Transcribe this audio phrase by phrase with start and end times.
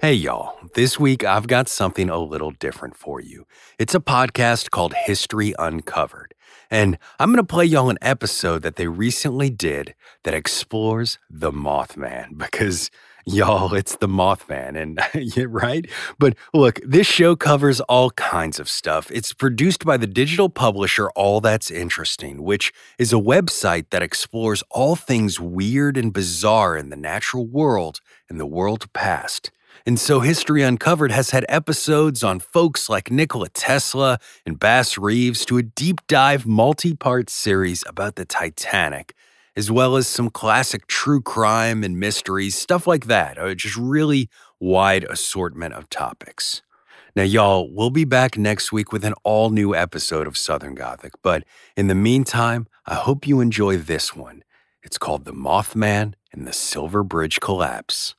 [0.00, 0.56] Hey, y'all.
[0.76, 3.48] This week I've got something a little different for you.
[3.80, 6.34] It's a podcast called History Uncovered.
[6.70, 11.50] And I'm going to play y'all an episode that they recently did that explores the
[11.50, 12.92] Mothman because,
[13.26, 14.80] y'all, it's the Mothman.
[14.80, 15.00] And,
[15.36, 15.84] yeah, right?
[16.16, 19.10] But look, this show covers all kinds of stuff.
[19.10, 24.62] It's produced by the digital publisher All That's Interesting, which is a website that explores
[24.70, 29.50] all things weird and bizarre in the natural world and the world past.
[29.86, 35.44] And so History Uncovered has had episodes on folks like Nikola Tesla and Bass Reeves
[35.46, 39.14] to a deep dive multi part series about the Titanic,
[39.56, 43.38] as well as some classic true crime and mysteries, stuff like that.
[43.38, 44.28] A just really
[44.60, 46.62] wide assortment of topics.
[47.16, 51.12] Now, y'all, we'll be back next week with an all new episode of Southern Gothic,
[51.22, 51.44] but
[51.76, 54.44] in the meantime, I hope you enjoy this one.
[54.82, 58.14] It's called The Mothman and the Silver Bridge Collapse.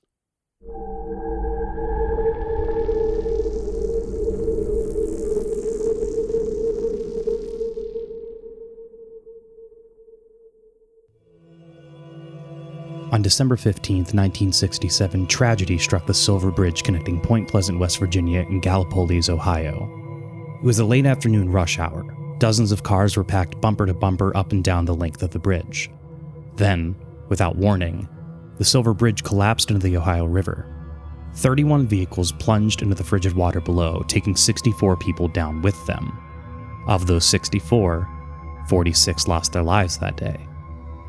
[13.12, 18.62] On December 15, 1967, tragedy struck the Silver Bridge connecting Point Pleasant, West Virginia, and
[18.62, 19.90] Gallipolis, Ohio.
[20.62, 22.06] It was a late afternoon rush hour.
[22.38, 25.40] Dozens of cars were packed bumper to bumper up and down the length of the
[25.40, 25.90] bridge.
[26.56, 26.96] Then,
[27.30, 28.08] without warning,
[28.60, 30.68] the Silver Bridge collapsed into the Ohio River.
[31.34, 36.16] 31 vehicles plunged into the frigid water below, taking 64 people down with them.
[36.88, 38.08] Of those 64,
[38.68, 40.49] 46 lost their lives that day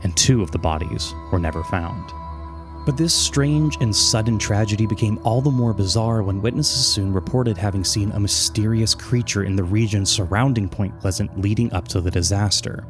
[0.02, 2.12] and two of the bodies were never found.
[2.86, 7.58] But this strange and sudden tragedy became all the more bizarre when witnesses soon reported
[7.58, 12.10] having seen a mysterious creature in the region surrounding Point Pleasant leading up to the
[12.10, 12.86] disaster.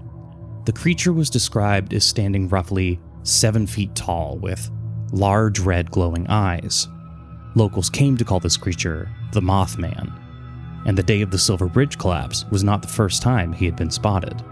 [0.64, 4.70] The creature was described as standing roughly seven feet tall with
[5.12, 6.86] large red glowing eyes.
[7.56, 10.12] Locals came to call this creature the Mothman,
[10.86, 13.76] and the day of the Silver Bridge collapse was not the first time he had
[13.76, 14.42] been spotted.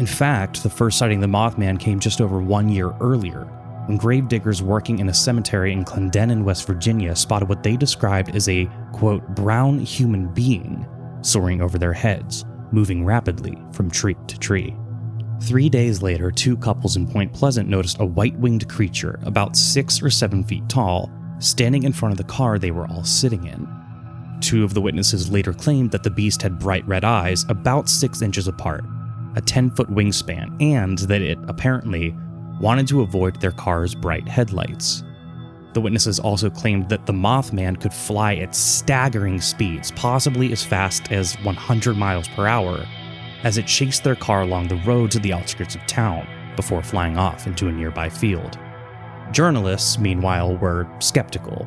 [0.00, 3.44] In fact, the first sighting of the Mothman came just over one year earlier,
[3.84, 8.48] when gravediggers working in a cemetery in Clendenin, West Virginia, spotted what they described as
[8.48, 10.88] a, quote, brown human being
[11.20, 14.74] soaring over their heads, moving rapidly from tree to tree.
[15.42, 20.02] Three days later, two couples in Point Pleasant noticed a white winged creature about six
[20.02, 21.10] or seven feet tall
[21.40, 23.68] standing in front of the car they were all sitting in.
[24.40, 28.22] Two of the witnesses later claimed that the beast had bright red eyes about six
[28.22, 28.82] inches apart
[29.36, 32.14] a 10 foot wingspan, and that it apparently
[32.60, 35.02] wanted to avoid their car's bright headlights.
[35.72, 41.12] The witnesses also claimed that the Mothman could fly at staggering speeds, possibly as fast
[41.12, 42.84] as 100 miles per hour,
[43.44, 46.26] as it chased their car along the road to the outskirts of town
[46.56, 48.58] before flying off into a nearby field.
[49.32, 51.66] Journalists, meanwhile, were skeptical.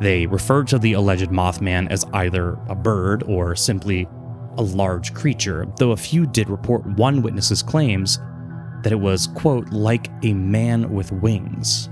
[0.00, 4.08] They referred to the alleged Mothman as either a bird or simply
[4.58, 8.18] a large creature, though a few did report one witness's claims
[8.82, 11.88] that it was, quote, like a man with wings.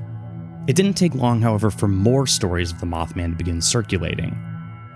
[0.67, 4.39] It didn't take long, however, for more stories of the Mothman to begin circulating.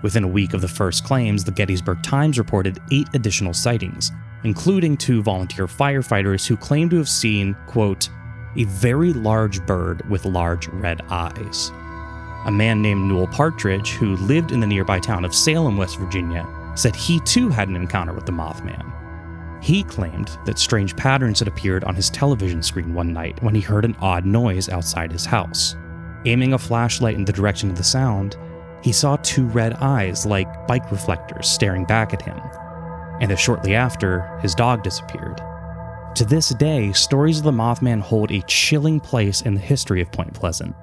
[0.01, 4.11] Within a week of the first claims, the Gettysburg Times reported eight additional sightings,
[4.43, 8.09] including two volunteer firefighters who claimed to have seen, quote,
[8.55, 11.69] a very large bird with large red eyes.
[12.45, 16.47] A man named Newell Partridge, who lived in the nearby town of Salem, West Virginia,
[16.79, 18.93] said he too had an encounter with the Mothman.
[19.61, 23.61] He claimed that strange patterns had appeared on his television screen one night when he
[23.61, 25.75] heard an odd noise outside his house.
[26.25, 28.37] Aiming a flashlight in the direction of the sound,
[28.81, 32.39] he saw two red eyes like bike reflectors staring back at him,
[33.19, 35.41] and that shortly after, his dog disappeared.
[36.15, 40.11] To this day, stories of the Mothman hold a chilling place in the history of
[40.13, 40.75] Point Pleasant.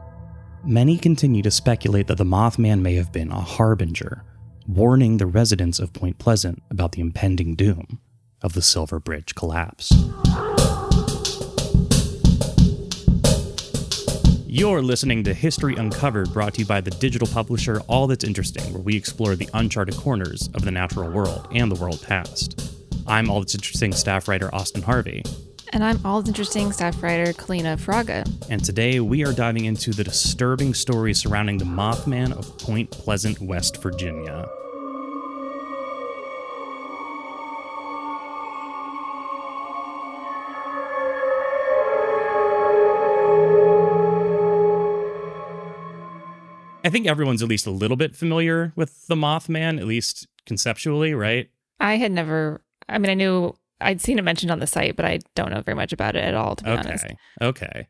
[0.63, 4.23] Many continue to speculate that the Mothman may have been a harbinger,
[4.69, 8.01] warning the residents of Point Pleasant about the impending doom
[8.43, 9.93] of the Silver Bridge collapse.
[14.45, 18.73] You're listening to History Uncovered, brought to you by the digital publisher All That's Interesting,
[18.73, 22.75] where we explore the uncharted corners of the natural world and the world past.
[23.07, 25.23] I'm All That's Interesting staff writer Austin Harvey.
[25.73, 28.25] And I'm All Interesting staff writer Kaleena Fraga.
[28.49, 33.41] And today we are diving into the disturbing story surrounding the Mothman of Point Pleasant,
[33.41, 34.49] West Virginia.
[46.85, 51.13] I think everyone's at least a little bit familiar with the Mothman, at least conceptually,
[51.15, 51.51] right?
[51.81, 55.05] I had never, I mean, I knew I'd seen it mentioned on the site, but
[55.05, 56.89] I don't know very much about it at all, to be okay.
[56.89, 57.07] honest.
[57.41, 57.89] Okay.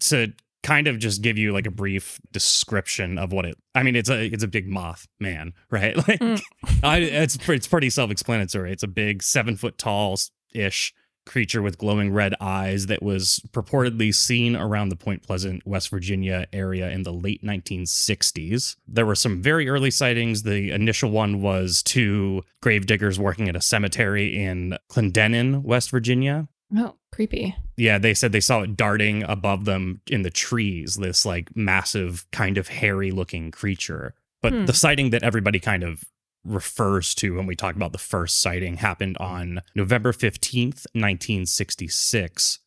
[0.00, 3.94] To kind of just give you like a brief description of what it I mean
[3.94, 5.96] it's a it's a big moth man, right?
[5.96, 6.42] Like Mm.
[6.82, 8.72] I, it's it's pretty self-explanatory.
[8.72, 10.18] It's a big 7 foot tall
[10.52, 10.92] ish
[11.26, 16.46] creature with glowing red eyes that was purportedly seen around the Point Pleasant, West Virginia
[16.52, 18.76] area in the late 1960s.
[18.86, 20.42] There were some very early sightings.
[20.42, 26.48] The initial one was two gravediggers working at a cemetery in Clendenin, West Virginia.
[26.76, 27.54] Oh, creepy.
[27.76, 32.26] Yeah, they said they saw it darting above them in the trees, this like massive,
[32.32, 34.14] kind of hairy looking creature.
[34.42, 34.64] But Hmm.
[34.66, 36.04] the sighting that everybody kind of
[36.46, 42.60] refers to when we talk about the first sighting happened on November 15th, 1966.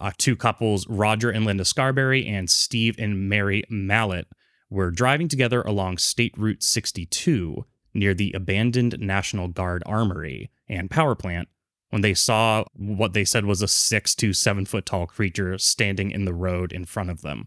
[0.00, 4.26] Uh, two couples, Roger and Linda Scarberry and Steve and Mary Mallette,
[4.70, 11.14] were driving together along State Route 62 near the abandoned National Guard Armory and power
[11.14, 11.48] plant
[11.90, 16.10] when they saw what they said was a six to seven foot tall creature standing
[16.10, 17.46] in the road in front of them.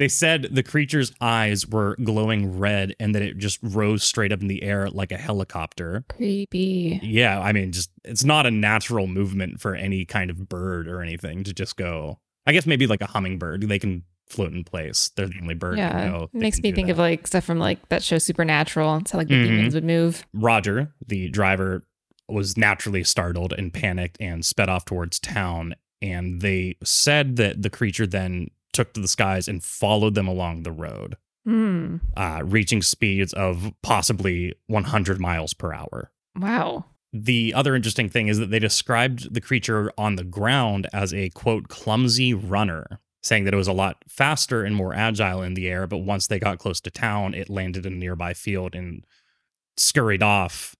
[0.00, 4.40] They said the creature's eyes were glowing red and that it just rose straight up
[4.40, 6.04] in the air like a helicopter.
[6.08, 6.98] Creepy.
[7.02, 11.02] Yeah, I mean, just it's not a natural movement for any kind of bird or
[11.02, 12.18] anything to just go.
[12.46, 15.10] I guess maybe like a hummingbird, they can float in place.
[15.16, 15.76] They're the only bird.
[15.76, 16.06] Yeah.
[16.06, 16.92] know makes me think that.
[16.92, 18.96] of like stuff from like that show Supernatural.
[18.98, 19.44] It's how like the Mhm.
[19.48, 20.24] demons would move.
[20.32, 21.82] Roger, the driver,
[22.26, 25.74] was naturally startled and panicked and sped off towards town.
[26.00, 30.62] And they said that the creature then took to the skies and followed them along
[30.62, 31.96] the road, Hmm.
[32.16, 36.10] uh, reaching speeds of possibly 100 miles per hour.
[36.36, 36.84] Wow.
[37.12, 41.30] The other interesting thing is that they described the creature on the ground as a
[41.30, 45.66] quote, clumsy runner, saying that it was a lot faster and more agile in the
[45.68, 45.86] air.
[45.88, 49.04] But once they got close to town, it landed in a nearby field and
[49.76, 50.76] scurried off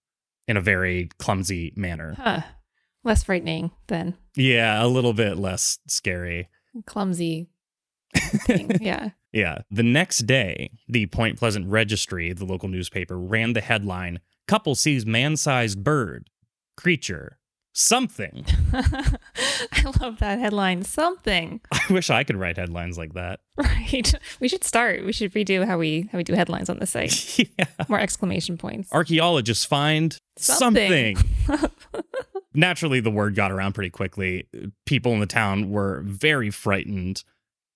[0.47, 2.13] in a very clumsy manner.
[2.17, 2.41] Huh.
[3.03, 6.47] Less frightening than Yeah, a little bit less scary.
[6.85, 7.49] clumsy
[8.15, 8.71] thing.
[8.81, 9.09] yeah.
[9.31, 9.59] Yeah.
[9.71, 15.05] The next day, the Point Pleasant Registry, the local newspaper, ran the headline Couple sees
[15.05, 16.29] man sized bird,
[16.75, 17.39] creature,
[17.73, 18.45] something.
[18.73, 20.83] I love that headline.
[20.83, 21.61] Something.
[21.71, 23.39] I wish I could write headlines like that.
[23.55, 24.13] Right.
[24.41, 25.05] We should start.
[25.05, 27.39] We should redo how we how we do headlines on the site.
[27.57, 27.65] yeah.
[27.87, 28.91] More exclamation points.
[28.91, 31.15] Archaeologists find Something.
[31.15, 31.71] something.
[32.53, 34.49] Naturally, the word got around pretty quickly.
[34.85, 37.23] People in the town were very frightened.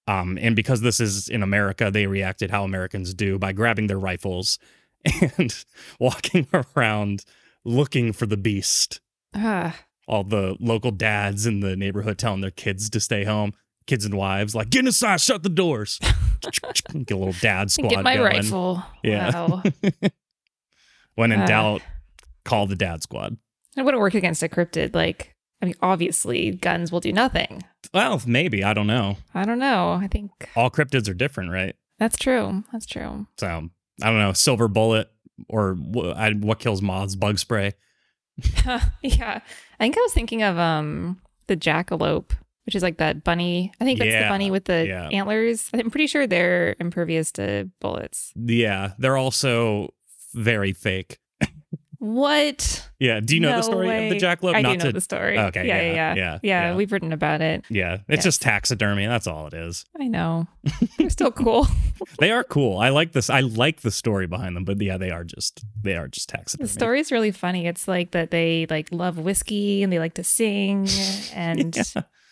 [0.07, 3.97] Um, and because this is in America, they reacted how Americans do by grabbing their
[3.99, 4.59] rifles
[5.37, 5.65] and
[5.99, 7.25] walking around
[7.63, 9.01] looking for the beast.
[9.33, 9.75] Ah,
[10.07, 13.53] All the local dads in the neighborhood telling their kids to stay home.
[13.87, 15.99] Kids and wives like, get inside, shut the doors.
[16.41, 18.25] Get a little dad squad get my going.
[18.35, 18.83] rifle.
[19.03, 19.47] Yeah.
[19.47, 19.63] Wow.
[21.15, 21.45] When in Uh.
[21.47, 21.81] doubt,
[22.43, 23.37] call the dad squad.
[23.77, 24.93] it wouldn't work against a cryptid.
[24.93, 25.34] Like,
[25.65, 27.63] I mean, obviously, guns will do nothing.
[27.93, 28.63] Well, maybe.
[28.63, 29.17] I don't know.
[29.33, 29.93] I don't know.
[29.93, 31.75] I think All cryptids are different, right?
[31.97, 32.63] that's true.
[32.71, 33.25] That's true.
[33.39, 34.33] So I don't know.
[34.33, 35.09] Silver bullet
[35.49, 35.75] or
[36.15, 37.15] I, what kills moths?
[37.15, 37.73] Bug spray.
[39.01, 39.39] yeah.
[39.79, 42.31] I think I was thinking of um the jackalope,
[42.65, 43.71] which is like that bunny.
[43.79, 45.07] I think that's Yeah, the bunny with the yeah.
[45.09, 45.69] antlers.
[45.73, 48.33] I'm pretty sure they're impervious to bullets.
[48.35, 49.93] Yeah, they're also
[50.33, 51.19] very fake.
[51.99, 52.89] What?
[52.99, 53.19] Yeah.
[53.19, 54.07] Do you know No the story way.
[54.09, 54.55] of the jackalope?
[54.55, 54.91] I Not do know to.
[54.93, 55.37] the story.
[55.37, 56.15] Okay, Yeah, yeah, yeah, yeah.
[56.15, 56.39] yeah,
[56.71, 57.65] Yeah, we've written about it.
[57.69, 59.05] yeah, it's just taxidermy.
[59.07, 59.85] That's all it is.
[59.99, 60.47] I know.
[60.97, 61.67] They're still cool.
[62.19, 62.77] They are cool.
[62.77, 63.29] I like this.
[63.29, 66.63] I like the story behind them, but yeah, they are just they are just taxidermy.
[66.65, 66.79] The taxidermy.
[66.87, 67.67] story's really funny.
[67.67, 70.87] It's like that they like love whiskey and they like to sing
[71.33, 71.75] and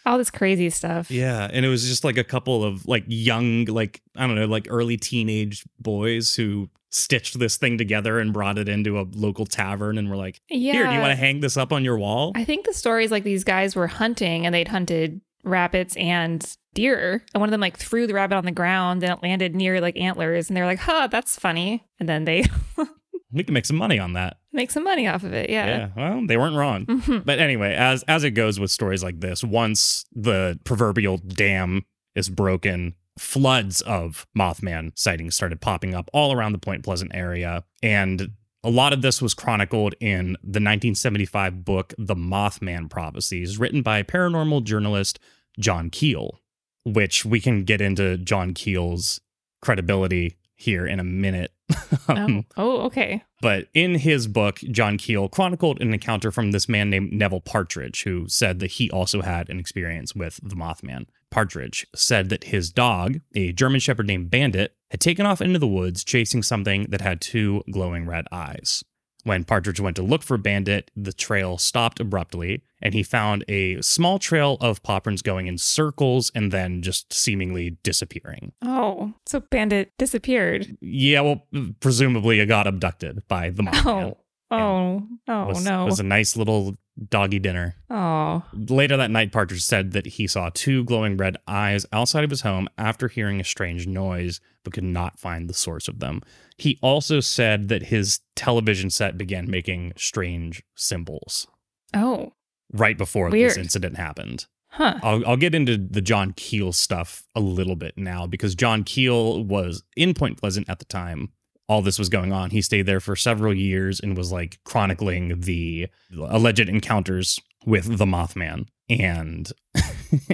[0.06, 1.10] all this crazy stuff.
[1.10, 4.46] Yeah, and it was just like a couple of like young, like I don't know,
[4.48, 9.46] like early teenage boys who stitched this thing together and brought it into a local
[9.46, 10.74] tavern and were like, Yeah.
[10.74, 13.04] "Here, do you want to hang this up on your wall?" I think the story
[13.06, 17.24] is like these guys were hunting and they'd hunted rabbits and deer.
[17.34, 19.82] And one of them like threw the rabbit on the ground and it landed near
[19.82, 20.50] like antlers.
[20.50, 21.84] And they're like, huh, that's funny.
[22.00, 22.46] And then they
[23.32, 24.38] we can make some money on that.
[24.52, 25.50] make some money off of it.
[25.50, 25.66] Yeah.
[25.66, 26.86] Yeah, well, they weren't wrong.
[26.86, 27.26] Mhm.
[27.26, 31.86] But anyway, as as it goes with stories like this, once the proverbial dam
[32.16, 37.64] is broken, floods of Mothman sightings started popping up all around the Point Pleasant area,
[37.82, 38.32] and
[38.64, 44.04] a lot of this was chronicled in the 1975 book The Mothman Prophecies, written by
[44.04, 45.20] paranormal journalist
[45.60, 46.40] John Keel,
[46.86, 49.20] which we can get into John Keel's
[49.62, 51.52] credibility here in a minute.
[52.08, 52.82] Um, Oh.
[52.82, 53.24] oh, okay.
[53.42, 58.04] but in his book, John Keel chronicled an encounter from this man named Neville Partridge,
[58.04, 61.06] who said that he also had an experience with the Mothman.
[61.34, 65.68] Partridge said that his dog, a German Shepherd named Bandit, had taken off into the
[65.68, 68.84] woods chasing something that had two glowing red eyes.
[69.24, 73.82] When Partridge went to look for Bandit, the trail stopped abruptly, and he found a
[73.82, 78.52] small trail of popperns going in circles and then just seemingly disappearing.
[78.62, 80.78] Oh, so Bandit disappeared.
[80.82, 81.48] Yeah, well,
[81.80, 84.18] presumably it got abducted by the Mothman.
[84.52, 85.86] Oh, oh, oh was, no.
[85.86, 86.76] was a nice little
[87.10, 87.76] doggy dinner.
[87.90, 92.30] oh, Later that night, Partridge said that he saw two glowing red eyes outside of
[92.30, 96.22] his home after hearing a strange noise, but could not find the source of them.
[96.58, 101.48] He also said that his television set began making strange symbols
[101.94, 102.34] oh,
[102.72, 104.46] right before this incident happened.
[104.70, 105.00] huh.
[105.04, 109.44] I'll, I'll get into the John Keel stuff a little bit now because John Keel
[109.44, 111.32] was in Point Pleasant at the time
[111.68, 112.50] all this was going on.
[112.50, 118.06] He stayed there for several years and was like chronicling the alleged encounters with the
[118.06, 118.68] Mothman.
[118.90, 119.50] And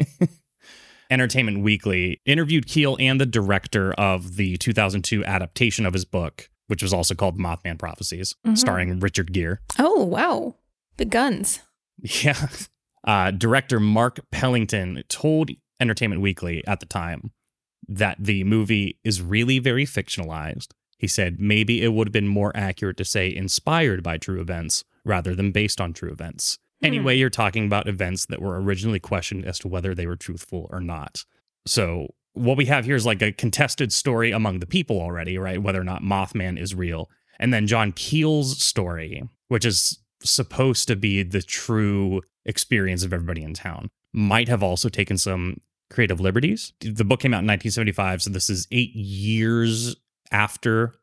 [1.12, 6.84] Entertainment Weekly interviewed Keel and the director of the 2002 adaptation of his book, which
[6.84, 8.58] was also called Mothman Prophecies, Mhm.
[8.58, 9.58] starring Richard Gere.
[9.80, 10.56] Oh, wow.
[10.98, 11.62] The guns.
[12.02, 12.48] Yeah.
[13.04, 17.32] Uh, director Mark Pellington told Entertainment Weekly at the time
[17.88, 20.68] that the movie is really very fictionalized.
[21.00, 24.84] He said maybe it would have been more accurate to say inspired by true events
[25.06, 26.60] rather than based on true events.
[26.82, 26.88] Hmm.
[26.88, 30.68] Anyway, you're talking about events that were originally questioned as to whether they were truthful
[30.70, 31.24] or not.
[31.65, 35.62] So, what we have here is like a contested story among the people already, right?
[35.62, 37.10] Whether or not Mothman is real.
[37.39, 43.41] And then John Keel's story, which is supposed to be the true experience of everybody
[43.41, 46.74] in town, might have also taken some creative liberties.
[46.82, 49.96] The book came out in 1975, so this is eight years
[50.32, 50.94] after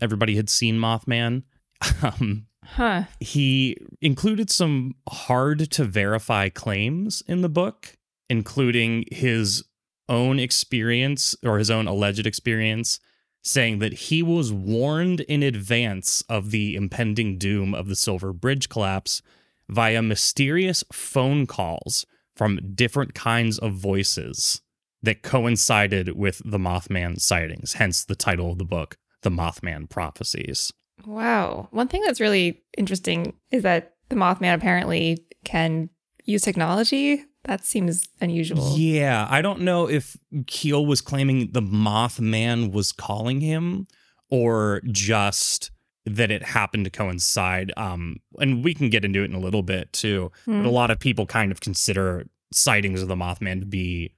[0.00, 1.42] everybody had seen Mothman.
[2.02, 3.04] Um, Huh.
[3.20, 7.96] he included some hard to verify claims in the book,
[8.28, 9.62] including his
[10.08, 12.98] own experience or his own alleged experience,
[13.44, 18.68] saying that he was warned in advance of the impending doom of the Silver Bridge
[18.68, 19.22] collapse
[19.68, 24.60] via mysterious phone calls from different kinds of voices
[25.06, 30.72] that coincided with the Mothman sightings, hence the title of the book, The Mothman Prophecies.
[31.06, 31.68] Wow.
[31.70, 35.88] One thing that's really interesting is that the Mothman apparently can
[36.24, 37.24] use technology.
[37.44, 38.76] That seems unusual.
[38.76, 40.16] Yeah, I don't know if
[40.48, 43.86] Keel was claiming the Mothman was calling him
[44.28, 45.70] or just
[46.04, 47.72] that it happened to coincide.
[47.76, 50.32] Um, and we can get into it in a little bit too.
[50.44, 50.62] Hmm.
[50.62, 54.15] But a lot of people kind of consider sightings of the Mothman to be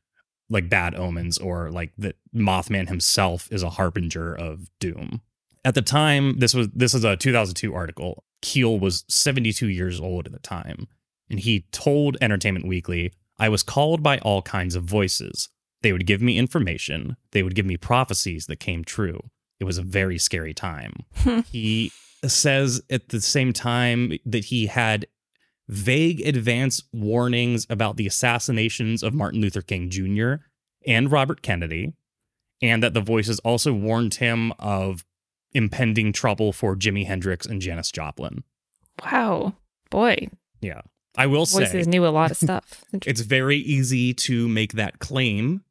[0.50, 5.21] like bad omens or like that Mothman himself is a harbinger of doom.
[5.64, 8.25] At the time, this was this is a 2002 article.
[8.40, 10.87] Keel was 72 years old at the time,
[11.28, 15.49] and he told Entertainment Weekly, "I was called by all kinds of voices.
[15.83, 17.17] They would give me information.
[17.33, 19.31] They would give me prophecies that came true.
[19.61, 21.05] It was a very scary time."
[21.52, 21.93] he
[22.26, 25.07] says at the same time that he had
[25.69, 30.35] vague advance warnings about the assassinations of Martin Luther King Jr.
[30.87, 31.95] and Robert Kennedy,
[32.63, 35.05] and that the voices also warned him of
[35.53, 38.45] impending trouble for Jimi Hendrix and Janis Joplin.
[39.05, 39.55] Wow.
[39.91, 40.29] Boy,
[40.61, 40.81] Yeah.
[41.17, 42.85] I will say voices say knew a lot of stuff.
[42.93, 45.63] it's very easy to make that claim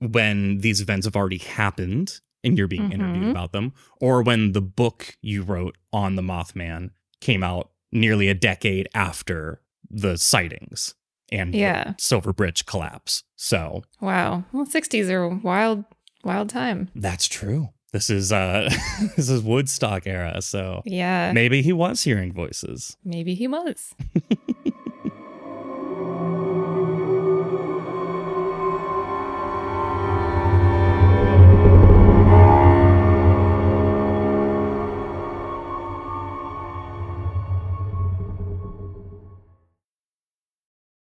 [0.00, 3.30] when these events have already happened and you're being interviewed Mhm.
[3.30, 8.34] about them, or when the book you wrote on the Mothman came out nearly a
[8.34, 10.94] decade after the sightings
[11.30, 11.94] and the Yeah.
[11.98, 13.22] Silver Bridge collapse.
[13.36, 14.44] So wow.
[14.52, 15.84] Well, 60s are wild,
[16.24, 16.88] wild time.
[16.94, 17.68] that's true.
[17.92, 18.70] This is uh
[19.16, 21.32] this is Woodstock era, so Yeah.
[21.32, 22.96] maybe he was hearing voices.
[23.04, 23.94] Maybe he was.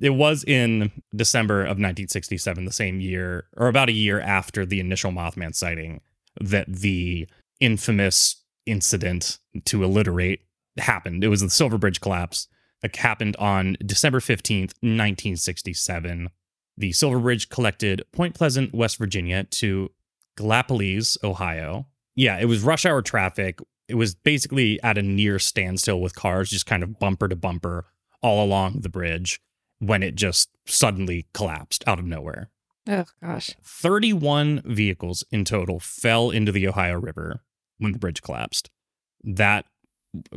[0.00, 4.80] It was in December of 1967, the same year, or about a year after the
[4.80, 6.00] initial Mothman sighting,
[6.40, 7.28] that the
[7.60, 10.40] infamous incident to alliterate
[10.76, 11.24] happened.
[11.24, 12.48] It was the Silver Bridge collapse.
[12.82, 16.30] It happened on December 15th, 1967.
[16.76, 19.90] The Silver Bridge collected Point Pleasant, West Virginia to
[20.36, 21.86] Gallipolis, Ohio.
[22.14, 23.58] Yeah, it was rush hour traffic.
[23.88, 27.86] It was basically at a near standstill with cars just kind of bumper to bumper
[28.22, 29.40] all along the bridge
[29.78, 32.50] when it just suddenly collapsed out of nowhere.
[32.88, 33.50] Oh, gosh.
[33.62, 37.42] 31 vehicles in total fell into the Ohio River
[37.78, 38.70] when the bridge collapsed.
[39.22, 39.66] That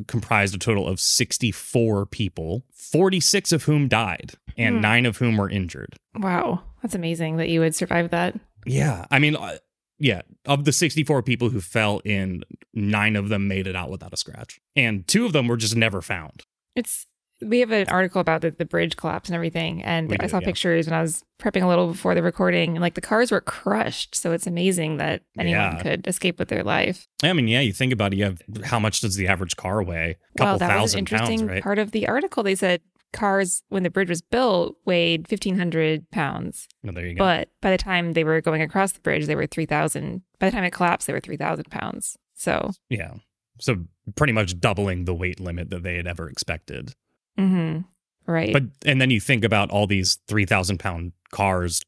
[0.08, 4.82] comprised a total of 64 people, 46 of whom died, and Hmm.
[4.82, 5.96] nine of whom were injured.
[6.16, 6.64] Wow.
[6.82, 8.38] That's amazing that you would survive that.
[8.66, 9.06] Yeah.
[9.10, 9.58] I mean, uh,
[9.98, 14.14] yeah, of the 64 people who fell in, nine of them made it out without
[14.14, 14.60] a scratch.
[14.76, 16.42] And two of them were just never found.
[16.76, 17.08] It's
[17.46, 20.30] we have an article about the, the bridge collapse and everything, and We I do,
[20.30, 20.46] saw yeah.
[20.46, 23.42] pictures when I was prepping a little before the recording, and like the cars were
[23.42, 24.16] crushed.
[24.16, 25.82] So it's amazing that anyone Yeah.
[25.82, 27.08] could escape with their life.
[27.24, 29.82] I mean, yeah, you think about it, you have how much does the average car
[29.84, 30.18] weigh?
[30.36, 31.64] A couple Well, that was an interesting pounds, right?
[31.64, 32.44] part of the article.
[32.44, 32.82] They said
[33.14, 37.20] cars when the bridge was built weighed fifteen hundred pounds, Well, there you go.
[37.26, 40.22] but by the time they were going across the bridge, they were three thousand.
[40.40, 42.18] By the time it collapsed, they were three thousand pounds.
[42.36, 43.16] So, Yeah.
[43.60, 46.94] So pretty much doubling the weight limit that they had ever expected.
[47.40, 47.86] Mhm.
[48.28, 51.82] right, But and then you think about all these three thousand pound cars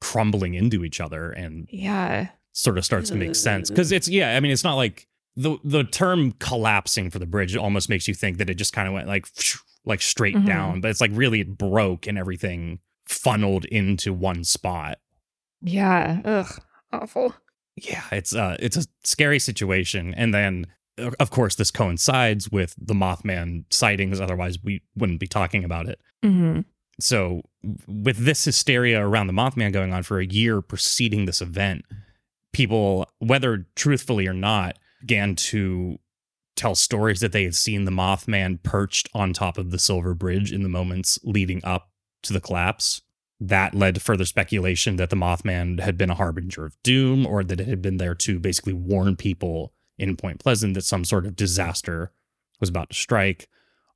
[0.00, 3.70] crumbling into each other and yeah, sort of starts to make sense.
[3.70, 7.56] Because it's yeah, I mean it's not like the the term collapsing for the bridge
[7.56, 9.26] almost makes you think that it just kind of went like
[9.84, 10.46] like straight Mhm.
[10.46, 10.80] down.
[10.80, 14.98] But it's like really it broke and everything funneled into one spot.
[15.62, 16.60] yeah, ugh,
[16.92, 17.34] awful.
[17.76, 20.66] yeah it's uh it's a scary situation and then
[20.98, 26.00] of course this coincides with the mothman sightings otherwise we wouldn't be talking about it.
[26.22, 26.60] Hmm
[27.00, 27.42] so
[27.86, 31.84] with this hysteria around the mothman going on for a year preceding this event
[32.52, 35.96] people whether truthfully or not began to
[36.56, 40.52] tell stories that they had seen the mothman perched on top of the silver bridge
[40.52, 41.90] in the moments leading up
[42.22, 43.02] to the collapse.
[43.40, 47.44] That led to further speculation that the Mothman had been a harbinger of doom or
[47.44, 51.26] that it had been there to basically warn people in Point Pleasant that some sort
[51.26, 52.12] of disaster
[52.60, 53.48] was about to strike.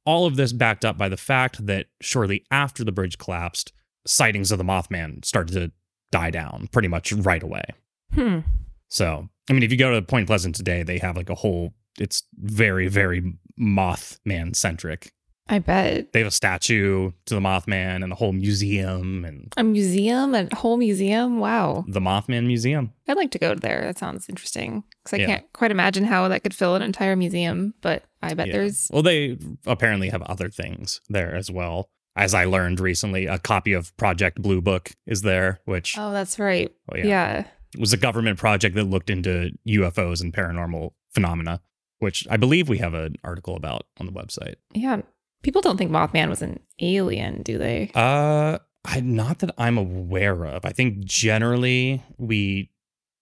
[0.05, 3.73] All of this backed up by the fact that shortly after the bridge collapsed,
[4.07, 5.73] sightings of the Mothman started to
[6.11, 7.65] die down pretty much right away.
[8.12, 8.41] Hmm.
[8.88, 11.73] So, I mean, if you go to Point Pleasant today, they have like a whole,
[11.99, 15.12] it's very, very Mothman centric.
[15.48, 19.64] I bet They have a statue to the Mothman and a whole museum and a
[19.64, 21.38] museum, a whole museum.
[21.40, 22.92] Wow, the Mothman Museum.
[23.09, 23.83] I'd like to go there.
[23.83, 25.26] That sounds interesting because I Yeah.
[25.26, 27.74] can't quite imagine how that could fill an entire museum.
[27.83, 28.52] But I bet Yeah.
[28.55, 31.90] there's Well, they apparently have other things there as well.
[32.14, 36.38] As I learned recently, a copy of Project Blue Book is there, which oh, that's
[36.38, 36.70] right.
[36.92, 37.46] oh, yeah.
[37.74, 41.62] It was a government project that looked into UFOs and paranormal phenomena,
[42.00, 44.57] which I believe we have an article about on the website.
[44.74, 45.00] Yeah.
[45.42, 47.90] People don't think Mothman was an alien, do they?
[47.94, 50.64] Uh, I, not that I'm aware of.
[50.64, 52.70] I think generally we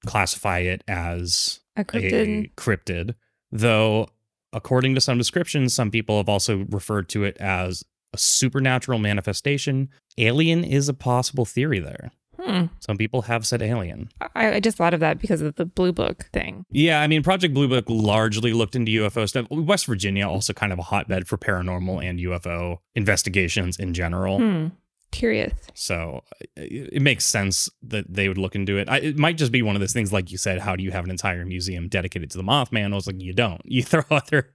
[0.06, 2.44] classify it as A cryptid.
[2.46, 3.14] a cryptid,
[3.52, 4.08] Though,
[4.52, 9.88] according to some descriptions, some people have also referred to it as a supernatural manifestation.
[10.18, 12.10] Alien is a possible theory there.
[12.42, 12.66] Hmm.
[12.78, 14.08] Some people have said alien.
[14.34, 16.64] I, I just thought of that because of the blue book thing.
[16.70, 19.46] Yeah, I mean, Project Blue Book largely looked into UFO stuff.
[19.50, 24.38] West Virginia also kind of a hotbed for paranormal and UFO investigations in general.
[24.38, 24.68] Hmm.
[25.12, 25.52] Curious.
[25.74, 26.22] So
[26.56, 28.88] it, it makes sense that they would look into it.
[28.88, 30.60] I, it might just be one of those things, like you said.
[30.60, 32.92] How do you have an entire museum dedicated to the Mothman?
[32.92, 33.60] I was like, you don't.
[33.70, 34.52] You throw other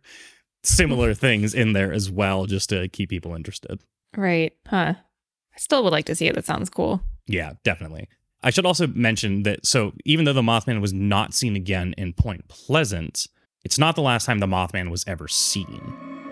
[0.63, 3.82] similar things in there as well, just to keep people interested.
[4.15, 4.54] Right.
[4.67, 4.93] Huh.
[4.98, 6.36] I still would like to see it.
[6.36, 7.02] That sounds cool.
[7.28, 8.08] Yeah, definitely.
[8.44, 12.14] I should also mention that so even though the Mothman was not seen again in
[12.14, 13.28] Point Pleasant,
[13.64, 16.25] it's not the last time the Mothman was ever seen.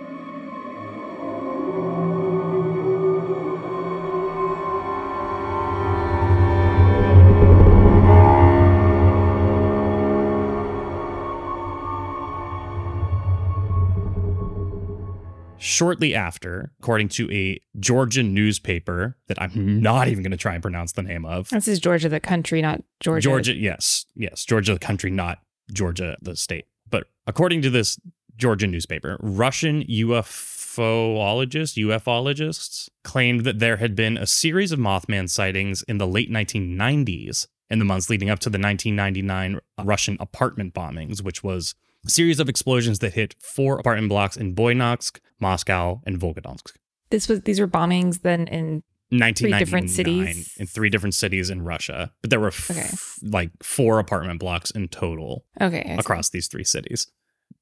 [15.64, 19.80] Shortly after, according to a Georgian newspaper that I'm mm-hmm.
[19.80, 22.62] not even going to try and pronounce the name of, This is Georgia, the country,
[22.62, 23.22] not Georgia.
[23.22, 25.40] Georgia, yes, yes, Georgia, the country, not
[25.72, 26.66] Georgia, the state.
[26.90, 27.98] But according to this
[28.36, 35.82] Georgian newspaper, Russian UFOologists, UFOlogists claimed that there had been a series of Mothman sightings
[35.84, 41.24] in the late 1990s in the months leading up to the 1999 Russian apartment bombings,
[41.24, 41.74] which was
[42.06, 46.74] a series of explosions that hit four apartment blocks in Buynaksk, Moscow, and Volgodonsk.
[47.10, 50.54] This was these were bombings then in 1999 different cities?
[50.58, 52.90] in three different cities in Russia, but there were f- Okay.
[53.30, 57.08] like four apartment blocks in total okay across these three cities.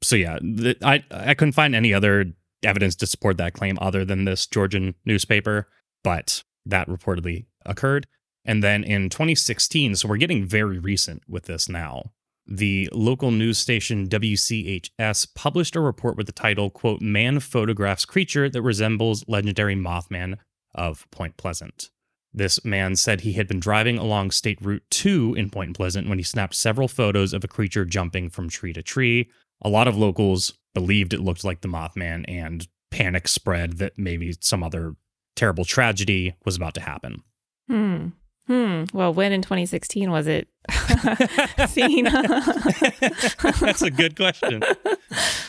[0.01, 2.25] So yeah, the, I I couldn't find any other
[2.63, 5.67] evidence to support that claim other than this Georgian newspaper,
[6.03, 8.07] but that reportedly occurred.
[8.45, 12.11] And then in 2016, so we're getting very recent with this now.
[12.53, 18.49] The local news station WCHS published a report with the title, quote, Man photographs creature
[18.49, 20.35] that resembles legendary Mothman
[20.75, 21.91] of Point Pleasant.
[22.33, 26.19] This man said he had been driving along State Route 2 in Point Pleasant when
[26.19, 29.29] he snapped several photos of a creature jumping from tree to tree.
[29.61, 34.35] A lot of locals believed it looked like the Mothman, and panic spread that maybe
[34.41, 34.97] some other
[35.37, 37.23] terrible tragedy was about to happen.
[37.69, 38.07] Hmm.
[38.47, 38.83] Hmm.
[38.93, 40.47] Well, when in 2016 was it
[41.69, 42.05] seen?
[43.59, 44.61] That's a good question.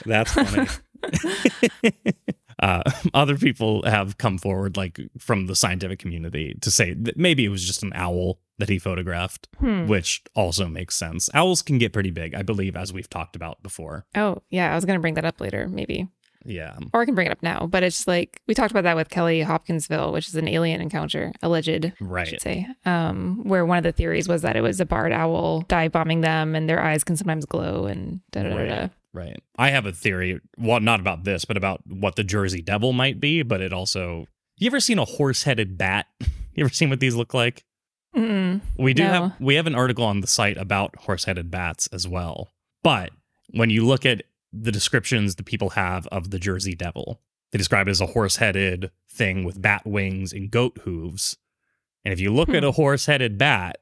[0.04, 0.68] That's funny.
[2.62, 2.82] uh,
[3.14, 7.48] other people have come forward, like from the scientific community, to say that maybe it
[7.48, 9.86] was just an owl that he photographed, Hmm.
[9.86, 11.28] which also makes sense.
[11.34, 14.06] Owls can get pretty big, I believe, as we've talked about before.
[14.14, 14.70] oh, yeah.
[14.70, 16.08] I was going to bring that up later, maybe.
[16.44, 16.76] Yeah.
[16.92, 17.66] Or I can bring it up now.
[17.66, 21.32] But it's like we talked about that with Kelly Hopkinsville, which is an alien encounter,
[21.42, 22.26] alleged, I Right.
[22.28, 25.62] should say, um, where one of the theories was that it was a barred owl
[25.62, 28.88] dive bombing them and their eyes can sometimes glow and da da da.
[29.14, 29.42] Right.
[29.58, 33.20] I have a theory, well, not about this, but about what the Jersey Devil might
[33.20, 34.26] be, but it also.
[34.56, 36.06] You ever seen a horse headed bat?
[36.54, 37.64] You ever seen what these look like?
[38.14, 38.60] Mm-mm.
[38.78, 39.08] We do No.
[39.10, 42.50] have we have an article on the site about horse-headed bats as well.
[42.82, 43.10] But
[43.52, 44.22] when you look at
[44.52, 47.20] the descriptions the people have of the Jersey Devil,
[47.52, 51.36] they describe it as a horse-headed thing with bat wings and goat hooves.
[52.04, 52.56] And if you look Hmm.
[52.56, 53.78] at a horse-headed bat,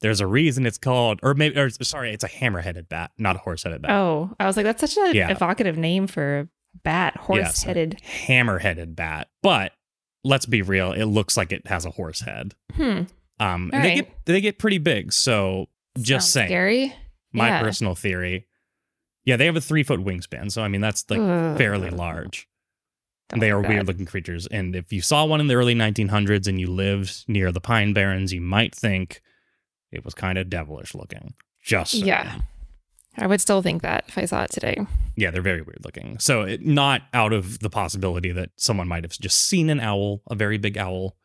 [0.00, 3.38] there's a reason it's called or maybe or sorry, it's a hammer-headed bat, not a
[3.40, 3.90] horse-headed bat.
[3.90, 5.30] Oh, I was like, that's such an Yeah.
[5.30, 6.48] evocative name for a
[6.82, 8.00] bat, Yeah, horse headed.
[8.02, 9.28] hammer-headed bat.
[9.42, 9.72] But
[10.24, 12.54] let's be real, it looks like it has a horse head.
[12.74, 13.02] Hmm.
[13.40, 15.12] Um and All they get they get pretty big.
[15.12, 16.48] So just Sounds saying.
[16.48, 16.92] Scary.
[17.32, 17.60] my Yeah.
[17.62, 18.46] personal theory.
[19.24, 21.56] Yeah, they have a three foot wingspan, so I mean that's like Ugh.
[21.56, 22.48] fairly large.
[23.30, 26.46] Don't they are weird looking creatures, and if you saw one in the early 1900s
[26.46, 29.22] and you lived near the Pine Barrens, you might think
[29.90, 31.34] it was kind of devilish looking.
[31.62, 32.06] Just saying.
[32.06, 32.40] Yeah.
[33.16, 34.76] I would still think that if I saw it today.
[35.16, 36.18] yeah, they're very weird looking.
[36.18, 40.22] So it, not out of the possibility that someone might have just seen an owl,
[40.28, 41.16] a very big owl,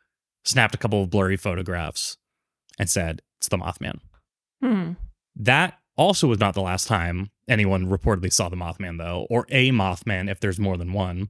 [0.45, 2.17] snapped a couple of blurry photographs,
[2.77, 3.99] and said it's the Mothman.
[4.61, 4.93] Hmm.
[5.35, 9.71] That also was not the last time anyone reportedly saw the Mothman, though, or a
[9.71, 11.29] Mothman if there's more than one.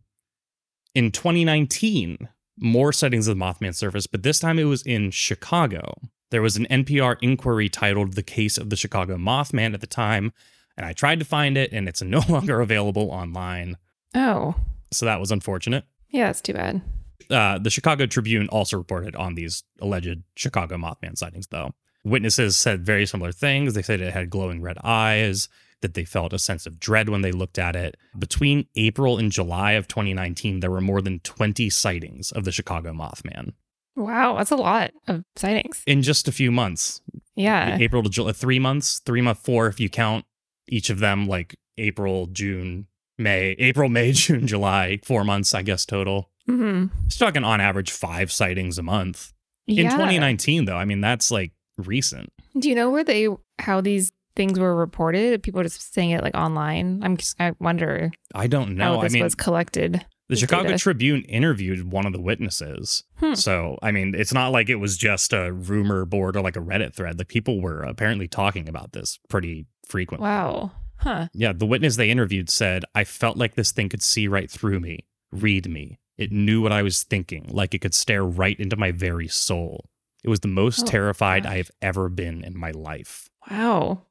[0.96, 5.94] In 2019, more sightings of the Mothman surfaced, but this time it was in Chicago.
[6.32, 10.34] There was an NPR inquiry titled The Case of the Chicago Mothman at the time,
[10.78, 13.78] and I tried to find it, and it's no longer available online.
[14.16, 14.56] Oh,
[14.92, 15.86] So that was unfortunate.
[16.10, 16.82] yeah, that's too bad.
[17.30, 21.74] Uh, the Chicago Tribune also reported on these alleged Chicago Mothman sightings, though.
[22.04, 23.74] Witnesses said very similar things.
[23.74, 25.48] They said it had glowing red eyes,
[25.82, 27.96] that they felt a sense of dread when they looked at it.
[28.18, 32.92] Between April and July of 2019, there were more than 20 sightings of the Chicago
[32.94, 33.54] Mothman
[33.96, 35.84] Wow, that's a lot of sightings.
[35.86, 37.02] in just a few months.
[37.36, 37.78] Yeah.
[37.80, 40.26] April to July, three months, three month, four if you count
[40.70, 42.88] each of them like April, June,
[43.18, 46.30] May, April, May, June, July, four months, I guess, total.
[46.46, 49.34] hmm It's talking on average five sightings a month.
[49.68, 49.84] Yeah.
[49.86, 52.32] In 2019, though, I mean, that's like recent.
[52.58, 53.28] Do you know where they
[53.60, 55.44] how these things were reported?
[55.44, 57.02] People just saying it like online.
[57.04, 58.94] I'm just, I wonder I don't know.
[58.94, 60.06] how I this mean, was collected.
[60.30, 60.78] the Chicago data.
[60.80, 63.04] Tribune interviewed one of the witnesses.
[63.18, 63.34] Hmm.
[63.34, 66.62] So, I mean, it's not like it was just a rumor board or like a
[66.62, 67.18] Reddit thread.
[67.20, 70.24] Like people were apparently talking about this pretty frequently.
[70.26, 70.72] Wow.
[70.98, 71.28] Huh.
[71.34, 74.80] Yeah, the witness they interviewed said, I felt like this thing could see right through
[74.80, 76.00] me, read me.
[76.18, 79.86] It knew what I was thinking, like it could stare right into my very soul.
[80.24, 81.52] It was the most Oh, terrified gosh.
[81.54, 83.30] I have ever been in my life.
[83.50, 84.02] Wow.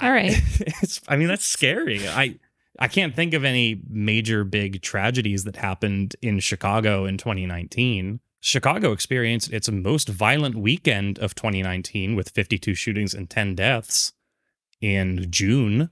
[0.00, 0.32] All right.
[0.82, 2.08] it's, I mean, that's scary.
[2.08, 2.38] I
[2.78, 8.20] I can't think of any major big tragedies that happened in Chicago in 2019.
[8.40, 14.12] Chicago experienced its most violent weekend of 2019 with 52 shootings and 10 deaths
[14.80, 15.90] in June.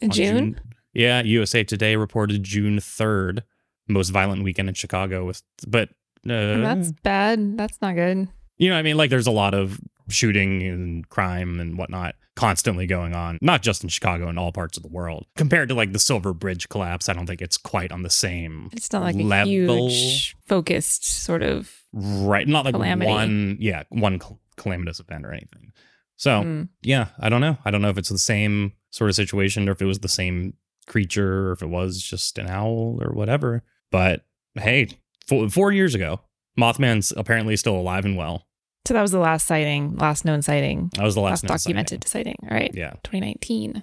[0.00, 0.60] In on June?
[0.92, 3.42] Yeah, USA Today reported June 3rd,
[3.88, 5.88] most violent weekend in Chicago with but
[6.24, 7.58] uh, That's bad.
[7.58, 8.28] That's not good.
[8.58, 12.86] you know, I mean, like there's a lot of shooting and crime and whatnot constantly
[12.86, 15.26] going on, not just in Chicago, in all parts of the world.
[15.36, 18.68] Compared to like the Silver Bridge collapse, I don't think it's quite on the same
[18.72, 21.72] It's not like a huge focused sort of.
[21.94, 22.46] Right.
[22.46, 23.10] Not like Calamity.
[23.10, 25.72] one, yeah, one cal- calamitous event or anything.
[26.16, 26.68] So, Mm.
[26.82, 27.56] yeah, I don't know.
[27.64, 30.08] I don't know if it's the same sort of situation or if it was the
[30.08, 30.54] same
[30.86, 33.62] creature or if it was just an owl or whatever.
[33.90, 34.88] But hey,
[35.26, 36.20] four, four years ago,
[36.58, 38.45] Mothman's apparently still alive and well.
[38.86, 41.74] So that was the last sighting, last known sighting, That was the last, last, known
[41.76, 42.36] documented sighting.
[42.44, 42.62] All right.
[42.70, 42.78] sighting.
[42.80, 42.90] Yeah.
[43.02, 43.82] 2019.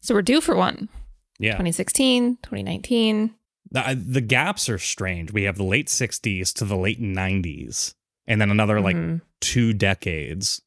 [0.00, 0.88] So we're due for one.
[1.38, 1.52] Yeah.
[1.52, 3.34] 2016, 2019.
[3.70, 5.32] The, the gaps are strange.
[5.32, 7.94] We have the late 60s to the late 90s,
[8.26, 9.20] and then another like Mhm.
[9.40, 10.60] two decades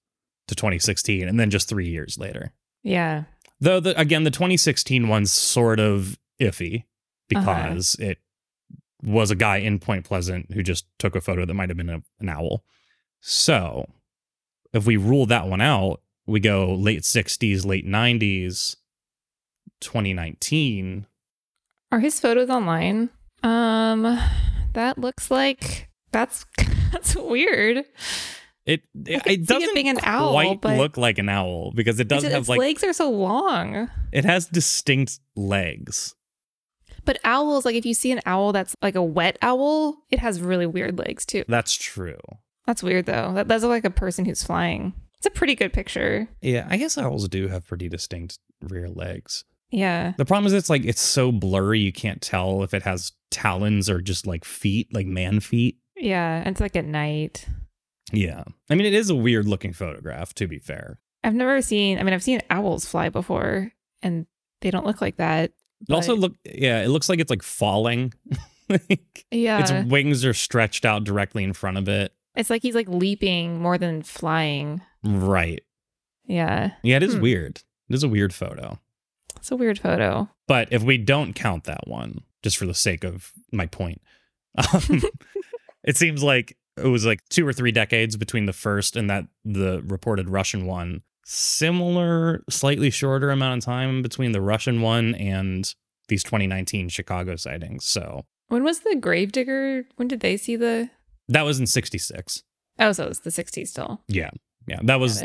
[0.47, 2.53] to 2016, and then just three years later.
[2.83, 3.23] Yeah.
[3.59, 6.83] Though, the, again, the 2016 one's sort of iffy
[7.35, 7.41] Uh-huh.
[7.63, 8.19] because it
[9.03, 11.89] was a guy in Point Pleasant who just took a photo that might have been
[11.89, 12.63] a, an owl.
[13.19, 13.89] So
[14.73, 18.75] if we rule that one out, we go late 60s, late 90s,
[19.79, 21.07] 2019.
[21.91, 23.09] Are his photos online?
[23.43, 24.19] Um,
[24.73, 26.45] that looks like that's
[26.91, 27.77] that's weird.
[27.77, 27.85] It
[28.65, 32.25] it, it it doesn't being an owl, quite look like an owl because it does
[32.25, 33.89] its, have its like legs are so long.
[34.11, 36.15] it has distinct legs.
[37.05, 40.41] But owls, like if you see an owl that's like a wet owl, it has
[40.41, 41.45] really weird legs too.
[41.47, 42.19] That's true.
[42.67, 43.33] That's weird though.
[43.33, 44.93] That look like a person who's flying.
[45.17, 46.27] It's a pretty good picture.
[46.41, 49.45] Yeah, I guess owls do have pretty distinct rear legs.
[49.71, 50.13] Yeah.
[50.17, 53.89] The problem is it's like it's so blurry you can't tell if it has talons
[53.89, 55.77] or just like feet, like man feet.
[55.95, 56.37] Yeah.
[56.37, 57.47] And it's like at night.
[58.13, 58.43] Yeah.
[58.69, 60.99] I mean it is a weird looking photograph to be fair.
[61.23, 64.25] I've never seen I mean I've seen owls fly before and
[64.61, 65.51] they don't look like that.
[65.87, 68.13] It also look yeah, it looks like it's like falling.
[68.69, 69.59] like Yeah.
[69.59, 72.13] its wings are stretched out directly in front of it.
[72.37, 74.81] It's like he's like leaping more than flying.
[75.03, 75.63] Right.
[76.25, 76.71] Yeah.
[76.83, 77.21] Yeah, it is Hmm.
[77.21, 77.61] weird.
[77.89, 78.79] It is a weird photo.
[79.35, 80.29] It's a weird photo.
[80.47, 84.01] But if we don't count that one, just for the sake of my point,
[84.73, 85.01] um,
[85.83, 89.25] it seems like it was like two or three decades between the first and that
[89.43, 91.01] the reported Russian one.
[91.25, 95.73] Similar, slightly shorter amount of time between the Russian one and
[96.07, 97.83] these 2019 Chicago sightings.
[97.85, 99.85] So When was the gravedigger?
[99.95, 100.89] When did they see the
[101.29, 102.43] that was in 66.
[102.79, 104.01] Oh, so it's the 60s still.
[104.07, 104.29] Yeah.
[104.67, 104.79] Yeah.
[104.83, 105.23] That was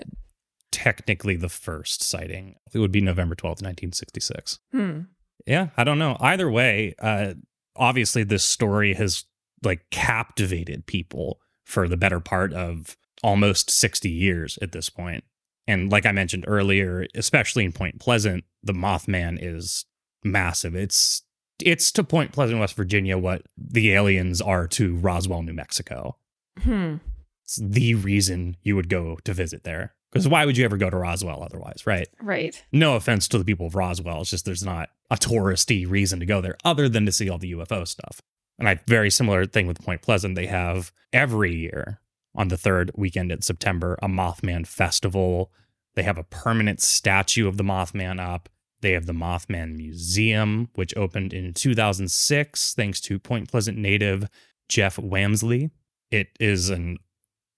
[0.71, 2.57] technically the first sighting.
[2.73, 4.59] It would be November 12th, 1966.
[4.73, 5.01] Hmm.
[5.47, 6.17] Yeah, I don't know.
[6.21, 7.35] Either way, uh,
[7.77, 9.25] obviously this story has
[9.63, 15.25] like captivated people for the better part of almost 60 years at this point.
[15.67, 19.85] And like I mentioned earlier, especially in Point Pleasant, the Mothman is
[20.25, 20.75] massive.
[20.75, 21.23] It's
[21.61, 26.17] it's to Point Pleasant, West Virginia, what the aliens are to Roswell, New Mexico.
[26.61, 26.97] Hmm.
[27.45, 29.95] It's the reason you would go to visit there.
[30.11, 32.07] Because why would you ever go to Roswell otherwise, right?
[32.21, 32.63] Right.
[32.71, 34.21] no offense to the people of Roswell.
[34.21, 37.39] It's just there's not a touristy reason to go there other than to see all
[37.39, 38.21] the UFO stuff.
[38.59, 40.35] And I very similar thing with Point Pleasant.
[40.35, 42.01] They have every year
[42.35, 45.51] on the third weekend in September a Mothman festival.
[45.95, 48.49] They have a permanent statue of the Mothman up.
[48.83, 54.29] They have the Mothman Museum, which opened in 2006 thanks to Point Pleasant native
[54.69, 55.71] Jeff Wamsley.
[56.11, 56.99] It is an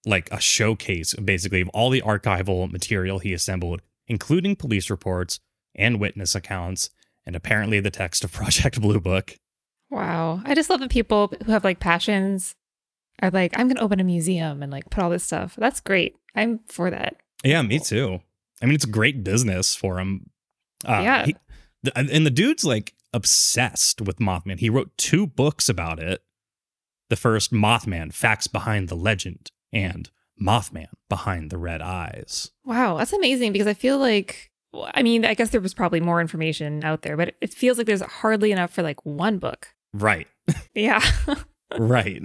[0.05, 5.39] like a showcase basically of all the archival material he assembled, including police reports
[5.73, 6.91] and witness accounts,
[7.25, 9.35] and apparently the text of Project Blue Book.
[9.89, 10.41] Wow.
[10.45, 12.55] I just love that people who have like passions
[13.21, 15.55] are like, I'm going to open a museum and like put all this stuff.
[15.57, 16.15] That's great.
[16.35, 17.15] I'm for that.
[17.43, 18.19] Yeah, me too.
[18.61, 20.29] I mean, it's a great business for him.
[20.83, 21.25] Uh, Yeah.
[21.27, 21.35] he-
[21.83, 24.59] The- And the dude's like obsessed with Mothman.
[24.59, 26.23] He wrote two books about it.
[27.09, 30.09] The first, Mothman Facts Behind the Legend, and
[30.41, 32.51] Mothman Behind the Red Eyes.
[32.65, 34.51] Wow, that's amazing because I feel like
[34.93, 37.87] I mean, I guess there was probably more information out there, but it feels like
[37.87, 39.69] there's hardly enough for like one book.
[39.93, 40.27] Right.
[40.73, 41.01] Yeah.
[41.79, 42.21] right.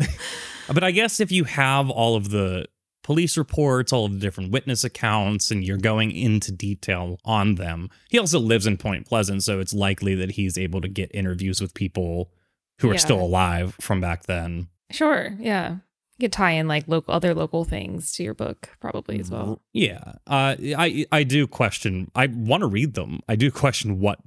[0.72, 2.66] but I guess if you have all of the
[3.10, 7.90] police reports, all of the different witness accounts, and you're going into detail on them,
[8.08, 11.60] he also lives in Point Pleasant, so it's likely that he's able to get interviews
[11.60, 12.30] with people
[12.78, 12.98] who are Yeah.
[13.00, 14.68] still alive from back then.
[14.92, 15.36] sure.
[15.40, 15.70] Yeah.
[16.18, 19.60] You could tie in like local other local things to your book probably as well.
[19.72, 20.02] Yeah.
[20.26, 22.10] Uh, I I do question.
[22.14, 23.20] I want to read them.
[23.28, 24.18] I do question what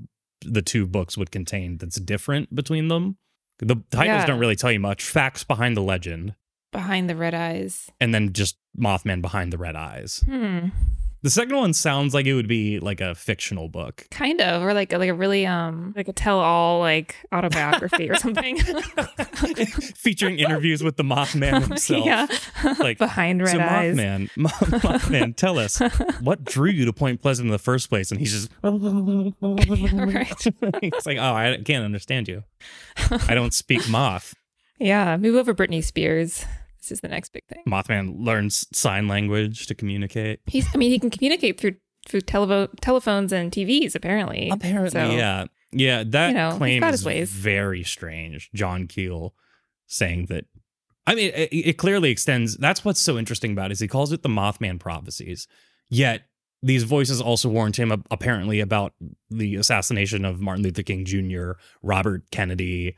[0.41, 3.17] the two books would contain that's different between them.
[3.59, 4.25] The titles Yeah.
[4.25, 5.03] don't really tell you much.
[5.03, 6.33] Facts behind the legend,
[6.73, 7.89] Behind the red eyes.
[8.01, 10.21] and then just Mothman behind the red eyes.
[10.25, 10.67] Hmm.
[11.21, 14.05] The second one sounds like it would be like a fictional book.
[14.11, 18.15] Kind of, or like like a really um like a tell all like autobiography or
[18.25, 18.57] something.
[19.95, 22.05] Featuring interviews with the Mothman himself.
[22.05, 22.27] yeah.
[22.77, 23.95] Like, behind red so eyes.
[23.95, 25.79] Mothman, Mothman, tell us
[26.19, 28.11] what drew you to Point Pleasant in the first place?
[28.11, 30.29] And he's just, Right.
[30.81, 32.43] It's like, oh, I can't understand you.
[33.27, 34.33] I don't speak moth.
[34.79, 36.45] Yeah, move over Britney Spears.
[36.83, 37.63] This is the next big thing.
[37.65, 40.41] Mothman learns sign language to communicate.
[40.45, 41.75] He's I mean he can communicate through
[42.07, 44.49] through televo- telephones and TVs apparently.
[44.49, 46.03] Apparently, So, yeah, yeah.
[46.05, 47.29] That you know, claim is ways.
[47.31, 48.49] very strange.
[48.53, 49.33] John Keel
[49.87, 50.45] saying that.
[51.07, 52.57] I mean, it, it clearly extends.
[52.57, 55.47] That's what's so interesting about it is he calls it the Mothman prophecies.
[55.89, 56.23] Yet
[56.63, 58.93] these voices also warned him apparently about
[59.29, 62.95] the assassination of Martin Luther King Jr., Robert Kennedy,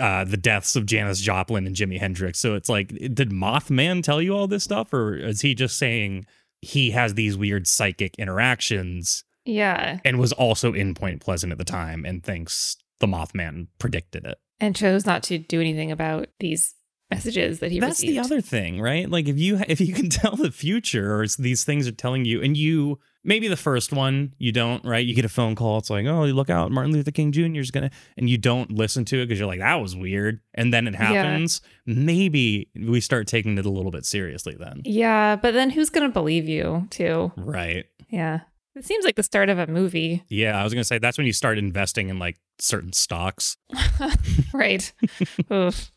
[0.00, 2.38] uh, the deaths of Janis Joplin and Jimi Hendrix.
[2.38, 6.24] So it's like, did Mothman tell you all this stuff, or is he just saying
[6.62, 9.22] he has these weird psychic interactions?
[9.44, 10.00] Yeah.
[10.04, 14.38] and was also in Point Pleasant at the time and thinks the Mothman predicted it.
[14.58, 16.74] And chose not to do anything about these
[17.10, 19.08] messages that he That's the other thing, right?
[19.08, 22.42] Like if you if you can tell the future or these things are telling you
[22.42, 25.04] and you maybe the first one you don't, right?
[25.04, 27.60] You get a phone call it's like, "Oh, you look out, Martin Luther King Jr.
[27.60, 30.40] is going to" and you don't listen to it because you're like, "That was weird."
[30.54, 31.12] And then it Yeah.
[31.12, 31.60] happens.
[31.86, 34.82] Maybe we start taking it a little bit seriously then.
[34.84, 37.32] Yeah, but then who's gonna believe you too?
[37.36, 37.86] Right.
[38.10, 38.40] Yeah.
[38.74, 40.22] It seems like the start of a movie.
[40.28, 43.56] Yeah, I was going to say that's when you start investing in like certain stocks.
[44.52, 44.92] right.
[45.52, 45.90] Oof.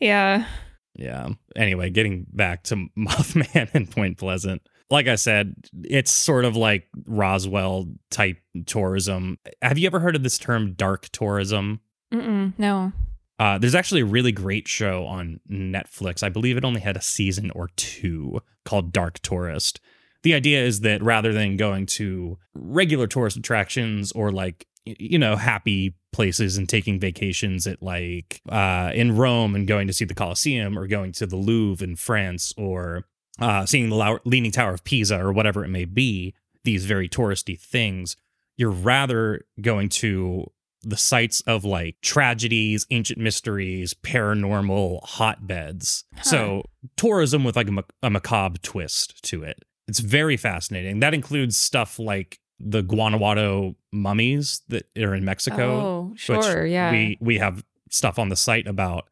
[0.00, 0.46] Yeah.
[0.94, 1.28] Yeah.
[1.56, 4.62] Anyway, getting back to Mothman and Point Pleasant.
[4.90, 9.38] Like I said, it's sort of like Roswell type tourism.
[9.62, 11.80] Have you ever heard of this term dark tourism?
[12.12, 12.92] Mm-mm, no.
[13.38, 16.22] Uh, there's actually a really great show on Netflix.
[16.22, 19.80] I believe it only had a season or two called Dark Tourist.
[20.22, 25.36] The idea is that rather than going to regular tourist attractions or like, you know,
[25.36, 30.14] happy places and taking vacations at like uh, in Rome and going to see the
[30.14, 33.06] Colosseum or going to the Louvre in France or
[33.38, 37.58] uh, seeing the Leaning Tower of Pisa or whatever it may be, these very touristy
[37.58, 38.16] things,
[38.56, 40.50] you're rather going to
[40.82, 46.04] the sites of like tragedies, ancient mysteries, paranormal hotbeds.
[46.22, 46.64] So
[46.96, 49.62] tourism with like a, mac- a macabre twist to it.
[49.88, 51.00] It's very fascinating.
[51.00, 55.70] That includes stuff like the Guanajuato mummies that are in Mexico.
[55.80, 56.66] Oh, sure.
[56.66, 56.92] Yeah.
[56.92, 59.08] We we have stuff on the site about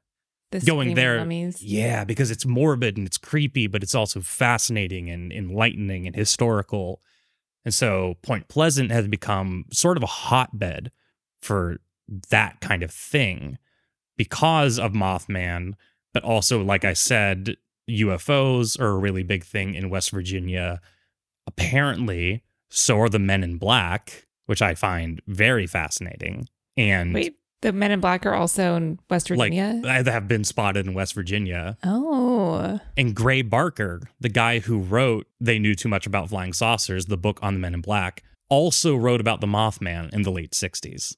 [0.50, 1.18] The going there.
[1.18, 1.62] mummies.
[1.62, 7.00] Yeah, because it's morbid and it's creepy, but it's also fascinating and enlightening and historical.
[7.64, 10.90] And so Point Pleasant has become sort of a hotbed
[11.40, 11.78] for
[12.30, 13.58] that kind of thing
[14.16, 15.74] because of Mothman,
[16.14, 17.56] but also, like I said,
[17.90, 20.80] UFOs are a really big thing in West Virginia.
[21.46, 26.48] Apparently, so are the men in black, which I find very fascinating.
[26.76, 29.81] And Wait, the Men in Black are also in West like Virginia.
[29.83, 31.76] that have been spotted in West Virginia.
[31.83, 32.79] oh.
[32.96, 37.16] And Gray Barker, the guy who wrote They Knew Too Much About Flying Saucers, the
[37.16, 41.16] book on the Men in Black, also wrote about the Mothman in the late 60s.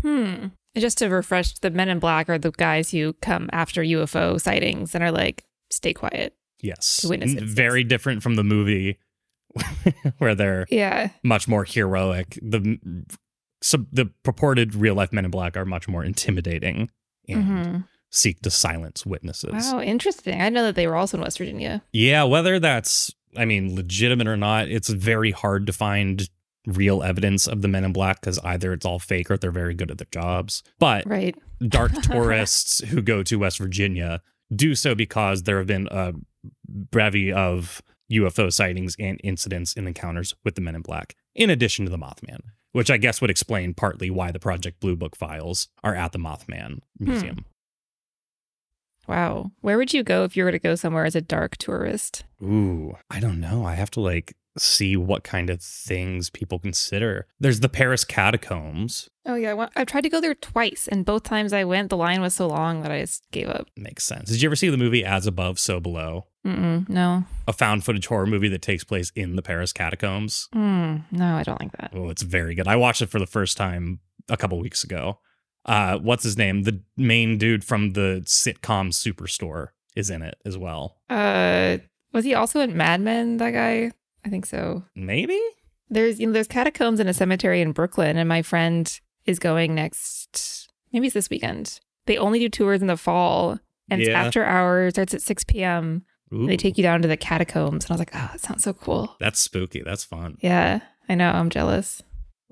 [0.00, 0.46] Hmm.
[0.76, 4.94] Just to refresh, the Men in Black are the guys who come after UFO sightings
[4.94, 7.04] and are like, "Stay quiet." Yes.
[7.04, 8.98] Very different from the movie
[10.18, 11.10] where they're Yeah.
[11.22, 12.38] much more heroic.
[12.42, 12.78] The
[13.62, 16.90] so the purported real life Men in Black are much more intimidating
[17.28, 17.84] and Mhm.
[18.10, 19.52] seek to silence witnesses.
[19.72, 20.40] Wow, interesting.
[20.40, 21.82] I know that they were also in West Virginia.
[21.92, 26.28] Yeah, whether that's, I mean, legitimate or not, it's very hard to find
[26.66, 29.74] real evidence of the Men in Black because either it's all fake or they're very
[29.74, 30.62] good at their jobs.
[30.78, 31.36] But Right.
[31.68, 34.20] dark tourists who go to West Virginia
[34.54, 36.12] do so because there have been a
[36.68, 37.80] bevy of
[38.12, 41.98] UFO sightings and incidents and encounters with the Men in Black, in addition to the
[41.98, 42.40] Mothman.
[42.72, 46.18] which I guess would explain partly why the Project Blue Book files are at the
[46.18, 47.10] Mothman hmm.
[47.10, 47.44] Museum.
[49.06, 49.50] Wow.
[49.60, 52.24] Where would you go if you were to go somewhere as a dark tourist?
[52.42, 53.64] Ooh, I don't know.
[53.64, 57.26] I have to like see what kind of things people consider.
[57.40, 59.08] There's the Paris catacombs.
[59.24, 61.90] Oh yeah, I went, I've tried to go there twice, and both times I went,
[61.90, 63.68] the line was so long that I just gave up.
[63.76, 64.28] Makes sense.
[64.30, 66.26] Did you ever see the movie As Above, So Below?
[66.46, 70.48] Mm-mm, no, A found footage horror movie that takes place in the Paris catacombs.
[70.54, 71.92] mm, no, I don't like that.
[71.94, 72.66] Oh, it's very good.
[72.66, 75.20] I watched it for the first time a couple weeks ago.
[75.64, 76.64] Uh, what's his name?
[76.64, 80.96] The main dude from the sitcom Superstore is in it as well.
[81.08, 81.78] Uh,
[82.12, 83.36] was he also in Mad Men?
[83.36, 83.92] That guy?
[84.24, 84.84] I think so.
[84.94, 85.40] Maybe?
[85.90, 89.74] There's you know there's catacombs in a cemetery in Brooklyn, and my friend is going
[89.74, 90.68] next.
[90.92, 91.80] Maybe it's this weekend.
[92.06, 93.58] They only do tours in the fall,
[93.90, 94.94] and it's after hours.
[94.94, 96.04] Starts at six p.m.
[96.30, 98.72] They take you down to the catacombs, and I was like, oh, that sounds so
[98.72, 99.14] cool.
[99.20, 99.82] that's spooky.
[99.82, 100.38] That's fun.
[100.40, 101.28] Yeah, I know.
[101.30, 102.02] I'm jealous.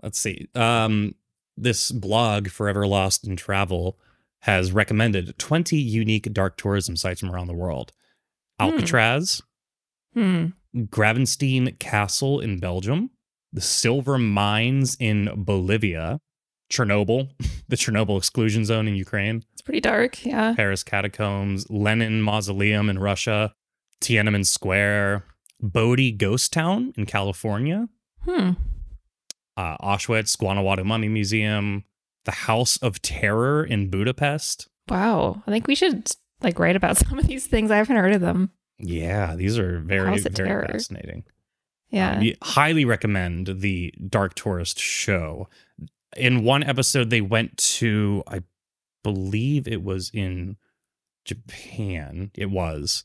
[0.02, 0.48] Let's see.
[0.54, 1.14] Um,
[1.56, 3.98] this blog, Forever Lost in Travel,
[4.40, 7.92] has recommended 20 unique dark tourism sites from around the world.
[8.58, 8.66] Hmm.
[8.66, 9.40] Alcatraz,
[10.12, 10.46] Hmm.
[10.76, 13.10] Gravensteen Castle in Belgium,
[13.52, 16.20] the Silver Mines in Bolivia,
[16.72, 17.30] Chernobyl,
[17.68, 20.24] the Chernobyl exclusion zone in Ukraine, It's pretty dark.
[20.24, 20.54] Yeah.
[20.56, 23.52] Paris catacombs, Lenin Mausoleum in Russia,
[24.00, 25.24] Tiananmen Square,
[25.60, 27.88] Bodie Ghost Town in California,
[28.24, 28.50] Hmm.
[29.56, 31.84] uh, Auschwitz, Guanajuato Mummy Museum,
[32.24, 34.68] the House of Terror in Budapest.
[34.88, 35.42] Wow.
[35.46, 36.10] I think we should
[36.42, 37.70] like write about some of these things.
[37.70, 38.52] I haven't heard of them.
[38.80, 40.68] Yeah, these are very, very Terror.
[40.70, 41.24] fascinating.
[41.90, 42.18] Yeah.
[42.18, 45.48] Um, highly recommend the Dark Tourist show.
[46.16, 48.42] In one episode, they went to, I
[49.02, 50.56] believe it was in
[51.24, 52.30] Japan.
[52.34, 53.04] It was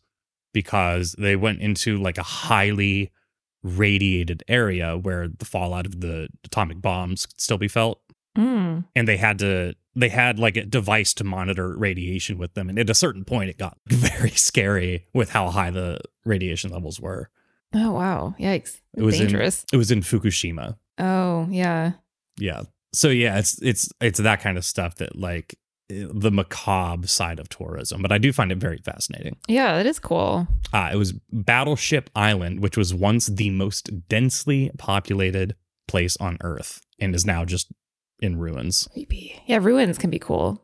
[0.54, 3.12] because they went into like a highly
[3.64, 8.00] radiated area where the fallout of the atomic bombs could still be felt.
[8.36, 8.86] Mm.
[8.96, 12.70] And they had to, they had like a device to monitor radiation with them.
[12.70, 17.00] And at a certain point, it got very scary with how high the radiation levels
[17.00, 17.30] were.
[17.74, 18.36] Oh wow.
[18.40, 18.82] Yikes.
[18.96, 19.66] It was in- dangerous.
[19.74, 20.78] It was in Fukushima.
[21.00, 21.94] oh yeah.
[22.38, 22.64] Yeah.
[22.94, 25.58] So yeah, it's it's it's that kind of stuff that like
[25.90, 29.36] eh, the macabre side of tourism, but I do find it very fascinating.
[29.50, 30.48] Yeah, that is cool.
[30.72, 35.56] Uh, it was Battleship Island, which was once the most densely populated
[35.90, 37.68] place on Earth, and is now just
[38.20, 38.88] in ruins.
[38.94, 39.42] Creepy.
[39.46, 40.62] Yeah, ruins can be cool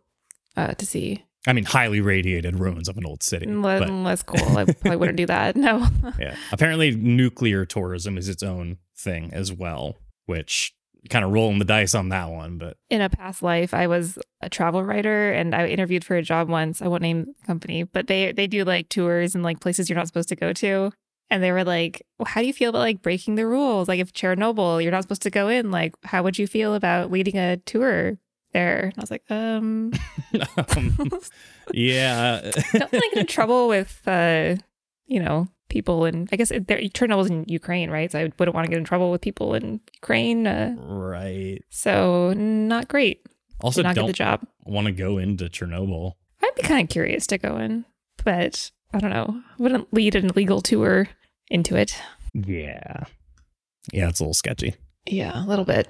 [0.56, 1.24] uh, to see.
[1.48, 3.48] I mean, highly radiated ruins of an old city.
[3.48, 4.58] But less cool.
[4.58, 5.56] I probably wouldn't do that.
[5.56, 5.88] No.
[6.20, 9.98] yeah, apparently nuclear tourism is its own thing as well,
[10.28, 10.74] which
[11.10, 14.20] kind of rolling the dice on that one, but In a past life, I was
[14.42, 16.80] a travel writer, and I interviewed for a job once.
[16.80, 19.98] I won't name the company, but they they do like tours and like places you're
[19.98, 20.92] not supposed to go to.
[21.32, 23.88] And they were like, well, "How do you feel about like breaking the rules?
[23.88, 25.72] Like if Chernobyl, you're not supposed to go in.
[25.72, 28.18] Like, how would you feel about leading a tour
[28.54, 29.94] there?" And I was like, "Um,
[30.76, 31.10] um,
[31.74, 32.42] yeah.
[32.74, 34.58] don't want to get in trouble with, uh,
[35.08, 38.12] you know, people and I guess there, Chernobyl's in Ukraine, right?
[38.12, 40.46] So I wouldn't want to get in trouble with people in Ukraine.
[40.46, 41.62] Uh, right.
[41.70, 43.26] so not great.
[43.62, 44.46] Also, Did not get the job.
[44.66, 46.14] want to go into Chernobyl.
[46.44, 47.86] I'd be kind of curious to go in,
[48.26, 49.42] but I don't know.
[49.60, 51.08] Wouldn't lead an illegal tour
[51.52, 51.96] into it.
[52.34, 53.04] Yeah.
[53.92, 54.76] Yeah, it's a little sketchy.
[55.06, 55.88] Yeah, a little bit.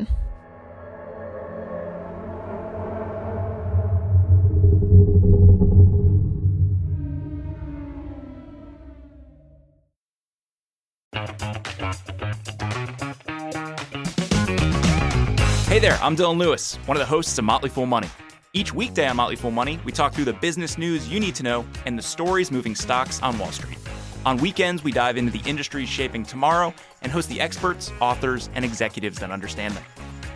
[15.68, 18.10] Hey there, I'm Dylan Lewis, one of the hosts of Motley Fool Money.
[18.54, 21.44] Each weekday on Motley Fool Money, we talk through the business news you need to
[21.44, 23.78] know and the stories moving stocks on Wall Street.
[24.24, 28.64] On weekends, we dive into the industries shaping tomorrow and host the experts, authors, and
[28.64, 29.84] executives that understand them.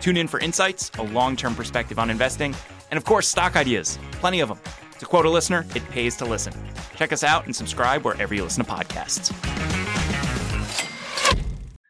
[0.00, 2.54] Tune in for insights, a long term perspective on investing,
[2.90, 3.96] and of course, stock ideas.
[4.12, 4.58] Plenty of them.
[4.98, 6.52] To quote a listener, it pays to listen.
[6.96, 9.32] Check us out and subscribe wherever you listen to podcasts.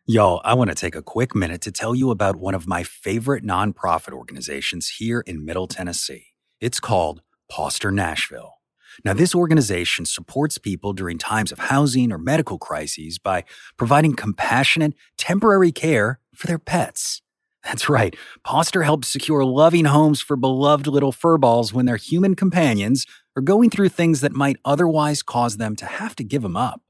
[0.05, 2.83] Y'all, I want to take a quick minute to tell you about one of my
[2.83, 6.27] favorite nonprofit organizations here in Middle Tennessee.
[6.61, 8.56] It's called Poster Nashville.
[9.05, 13.45] Now, this organization supports people during times of housing or medical crises by
[13.77, 17.23] providing compassionate, temporary care for their pets.
[17.65, 23.07] That's right, Poster helps secure loving homes for beloved little furballs when their human companions
[23.35, 26.81] are going through things that might otherwise cause them to have to give them up.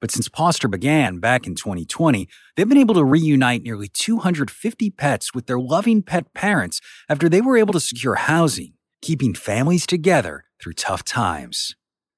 [0.00, 5.32] But since Poster began back in 2020, they've been able to reunite nearly 250 pets
[5.32, 10.45] with their loving pet parents after they were able to secure housing, keeping families together
[10.60, 11.74] through tough times.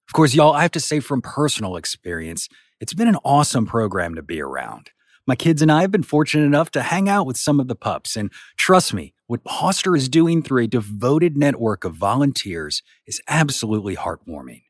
[0.08, 2.48] Of course, y'all, I have to say from personal experience,
[2.80, 4.90] it's been an awesome program to be around.
[5.26, 7.74] My kids and I have been fortunate enough to hang out with some of the
[7.74, 13.20] pups, and trust me, what Poster is doing through a devoted network of volunteers is
[13.28, 14.62] absolutely heartwarming.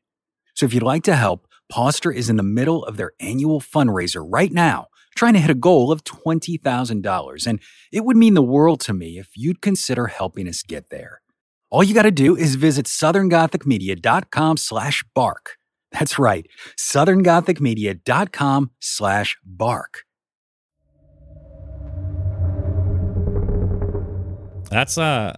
[0.55, 4.25] So if you'd like to help, Poster is in the middle of their annual fundraiser
[4.27, 7.61] right now, trying to hit a goal of $20,000, and
[7.93, 11.18] it would mean the world to me if you'd consider helping us get there.
[11.71, 15.57] All you got to do is visit southerngothicmedia.com slash bark.
[15.91, 16.47] That's right,
[16.77, 20.03] southerngothicmedia.com slash bark.
[24.69, 25.35] That's uh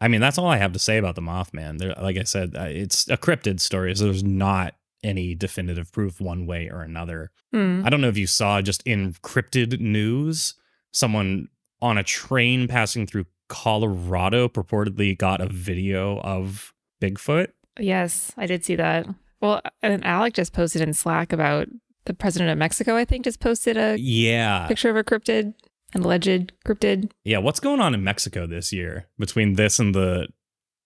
[0.00, 1.78] I mean, that's all I have to say about the Mothman.
[1.78, 4.74] There, like I said, uh, it's a cryptid story, so there's not
[5.04, 7.30] any definitive proof one way or another.
[7.52, 7.82] Hmm.
[7.84, 10.54] I don't know if you saw just in cryptid news,
[10.90, 11.48] someone
[11.80, 16.72] on a train passing through Colorado purportedly got a video of
[17.02, 17.48] Bigfoot.
[17.78, 19.06] Yes, I did see that.
[19.42, 21.68] Well, and Alec just posted in Slack about
[22.06, 24.66] the president of Mexico, I think, just posted a Yeah.
[24.68, 25.52] picture of a cryptid,
[25.92, 27.10] an alleged cryptid.
[27.24, 30.28] Yeah, what's going on in Mexico this year between this and the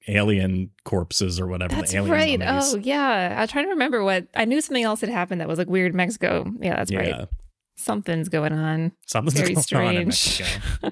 [0.09, 2.39] alien corpses or whatever That's the alien right.
[2.41, 2.75] mummies?
[2.75, 3.37] Oh, yeah.
[3.39, 5.69] I was trying to remember what I knew something else had happened that was like
[5.69, 6.53] weird in Mexico.
[6.61, 6.99] Yeah, that's yeah.
[6.99, 7.29] right.
[7.77, 8.93] Something's going on.
[9.07, 10.59] Something's Very going on in strange.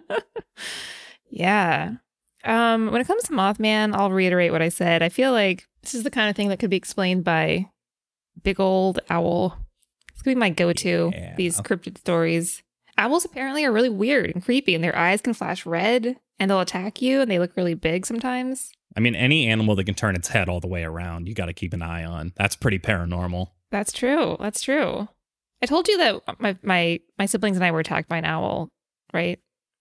[1.35, 1.95] Yeah.
[2.45, 5.03] Um, when it comes to Mothman, I'll reiterate what I said.
[5.03, 7.71] I feel like this is the kind of thing that could be explained by
[8.43, 9.59] big old owl.
[10.13, 11.11] It's gonna be my go-to.
[11.13, 11.35] Yeah.
[11.37, 12.63] These cryptid stories.
[12.97, 16.61] Owls apparently are really weird and creepy, and their eyes can flash red, and they'll
[16.61, 18.71] attack you, and they look really big sometimes.
[18.97, 21.47] I mean, any animal that can turn its head all the way around, you got
[21.47, 22.33] to keep an eye on.
[22.37, 23.49] That's pretty paranormal.
[23.73, 24.37] That's true.
[24.39, 25.09] That's true.
[25.61, 28.69] I told you that my my my siblings and I were attacked by an owl,
[29.13, 29.41] right?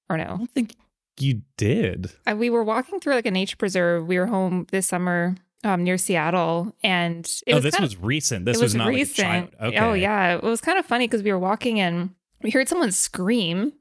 [0.09, 0.23] Or no?
[0.23, 0.75] I don't think
[1.19, 2.11] you did.
[2.25, 4.07] Uh, we were walking through like a nature preserve.
[4.07, 8.03] We were home this summer um, near Seattle, and it oh, was this was of,
[8.03, 8.45] recent.
[8.45, 9.27] This was, was not recent.
[9.27, 9.73] Like a child.
[9.73, 9.79] Okay.
[9.79, 12.11] Oh yeah, it was kind of funny because we were walking and
[12.41, 13.73] we heard someone scream,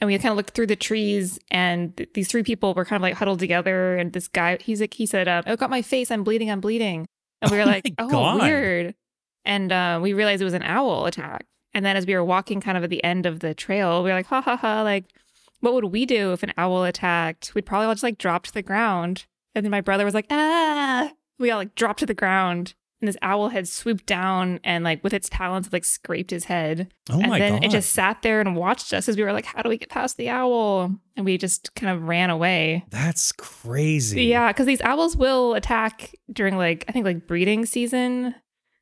[0.00, 2.96] and we kind of looked through the trees, and th- these three people were kind
[2.96, 5.82] of like huddled together, and this guy, he's like, he said, uh, "Oh, got my
[5.82, 6.10] face.
[6.10, 6.50] I'm bleeding.
[6.50, 7.06] I'm bleeding,"
[7.40, 8.42] and we were Oh like, "Oh, God.
[8.42, 8.94] weird,"
[9.44, 11.46] and uh, we realized it was an owl attack.
[11.72, 14.10] And then as we were walking kind of at the end of the trail, we
[14.10, 15.04] were like, "Ha ha ha!" Like,
[15.60, 17.54] what would we do if an owl attacked?
[17.54, 19.26] We'd probably all just like drop to the ground.
[19.54, 22.74] And then my brother was like, "Ah!" We all like dropped to the ground.
[23.00, 26.92] And this owl had swooped down and like with its talons like scraped his head.
[27.08, 27.64] Oh and my then god.
[27.64, 29.88] it just sat there and watched us as we were like, how do we get
[29.88, 30.94] past the owl?
[31.16, 32.84] And we just kind of ran away.
[32.90, 34.24] That's crazy.
[34.24, 38.34] Yeah, because these owls will attack during like I think like breeding season.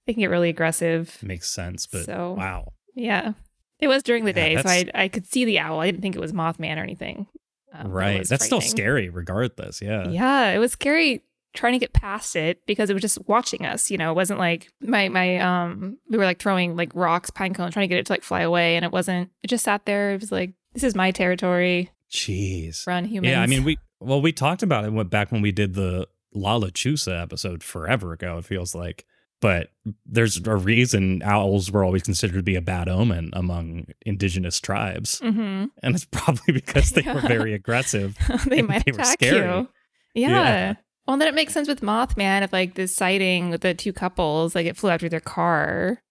[0.07, 1.17] They can get really aggressive.
[1.23, 2.73] Makes sense, but So- wow.
[2.97, 3.35] Yeah.
[3.81, 5.81] It was during the Yeah, day, so I I could see the owl.
[5.81, 7.27] I didn't think it was Mothman or anything.
[7.73, 8.27] Um, right.
[8.27, 9.83] That's still scary regardless.
[9.83, 10.09] Yeah.
[10.09, 11.23] Yeah, it was scary
[11.55, 13.91] trying to get past it because it was just watching us.
[13.91, 17.55] You know, it wasn't like my my um we were like throwing like rocks, pine
[17.55, 19.31] cones, trying to get it to like fly away, and it wasn't.
[19.43, 20.13] It just sat there.
[20.13, 21.91] It was like this is my territory.
[22.11, 22.87] Jeez.
[22.87, 23.33] Run humans.
[23.33, 26.09] Yeah, I mean, we well, we talked about it went back when we did the
[26.33, 28.39] La Lechuza episode forever ago.
[28.39, 29.05] It feels like,
[29.41, 29.69] but
[30.07, 35.19] there's a reason owls were always considered to be a bad omen among indigenous tribes,
[35.21, 38.17] hmm and it's probably because they were very aggressive.
[38.47, 39.59] they might they were attack scary.
[39.59, 39.69] you.
[40.15, 40.29] Yeah.
[40.31, 40.75] Yeah.
[41.07, 44.55] Well, then it makes sense with Mothman if like this sighting with the two couples,
[44.55, 46.03] like it flew after their car.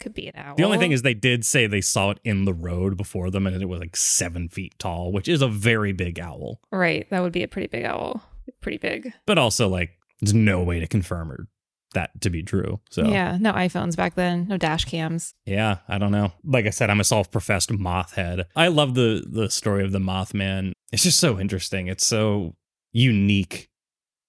[0.00, 0.56] Could be an owl.
[0.56, 3.46] The only thing is, they did say they saw it in the road before them,
[3.46, 6.60] and it was like seven feet tall, which is a very big owl.
[6.70, 7.08] right.
[7.10, 8.22] That would be a pretty big owl.
[8.60, 9.12] Pretty big.
[9.26, 11.48] But also, like, there's no way to confirm or
[11.94, 12.80] that to be true.
[12.90, 13.38] So Yeah.
[13.40, 14.46] No iPhones back then.
[14.48, 15.34] No dash cams.
[15.44, 16.32] Yeah, I don't know.
[16.44, 18.46] Like I said, I'm a self-professed moth head.
[18.54, 20.72] I love the the story of the Mothman.
[20.92, 21.88] It's just so interesting.
[21.88, 22.54] It's so
[22.92, 23.68] unique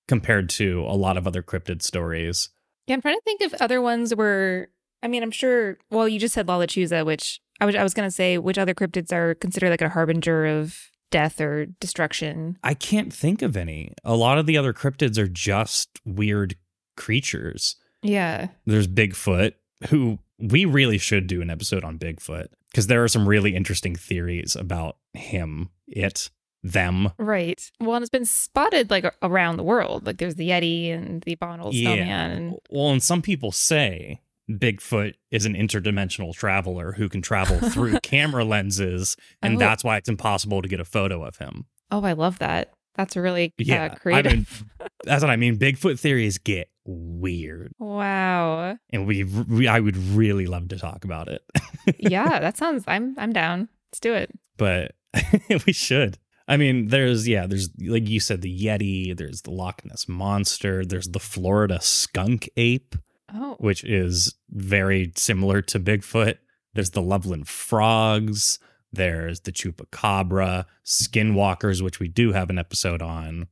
[0.08, 2.50] compared to a lot of other cryptid stories.
[2.88, 4.70] Yeah, I'm trying to think if other ones were.
[5.04, 5.78] I mean, I'm sure.
[5.92, 7.76] Well, you just said La Lechuza, which I was.
[7.76, 10.78] I was gonna say which other cryptids are considered like a harbinger of
[11.12, 12.58] death or destruction.
[12.64, 13.94] I can't think of any.
[14.04, 16.56] A lot of the other cryptids are just weird
[16.98, 17.78] creatures.
[18.04, 18.50] Yeah.
[18.66, 19.54] There's Bigfoot,
[19.90, 23.96] who we really should do an episode on Bigfoot because there are some really interesting
[23.96, 26.30] theories about him, it,
[26.64, 27.12] them.
[27.18, 27.72] Right.
[27.80, 30.06] Well, and it's been spotted like around the world.
[30.06, 32.32] Like there's the Yeti and the Abominable Snowman.
[32.32, 38.00] And Well, and some people say Bigfoot is an interdimensional traveler who can travel through
[38.04, 39.60] camera lenses, and Oh.
[39.60, 41.66] that's why it's impossible to get a photo of him.
[41.92, 42.74] oh, I love that.
[42.98, 44.32] That's really Yeah, uh, creative.
[44.32, 45.58] I mean, that's what I mean.
[45.58, 48.78] Bigfoot theories get weird, wow.
[48.92, 51.44] and we, we I would really love to talk about it,
[51.98, 52.84] Yeah, that sounds.
[52.88, 53.16] I'm.
[53.18, 53.70] I'm down.
[53.92, 54.32] Let's do it.
[54.58, 54.94] but
[55.66, 56.18] we should.
[56.50, 59.16] I mean, there's yeah, there's like you said, the Yeti.
[59.16, 60.86] There's the Loch Ness monster.
[60.86, 62.96] There's the Florida skunk ape.
[63.34, 63.58] Oh.
[63.60, 66.38] which is very similar to Bigfoot.
[66.76, 68.58] There's the Loveland frogs.
[68.98, 73.48] There's the chupacabra, skinwalkers, which we do have an episode on.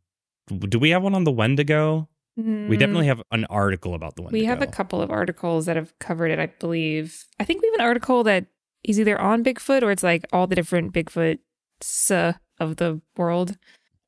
[0.47, 2.09] Do we have one on the Wendigo?
[2.37, 4.37] We definitely have an article about the Wendigo.
[4.37, 4.41] Mm.
[4.41, 7.23] We have a couple of articles that have covered it, I believe.
[7.39, 8.47] I think we have an article that
[8.83, 13.57] is either on Bigfoot or it's like all the different Bigfoots uh, of the world.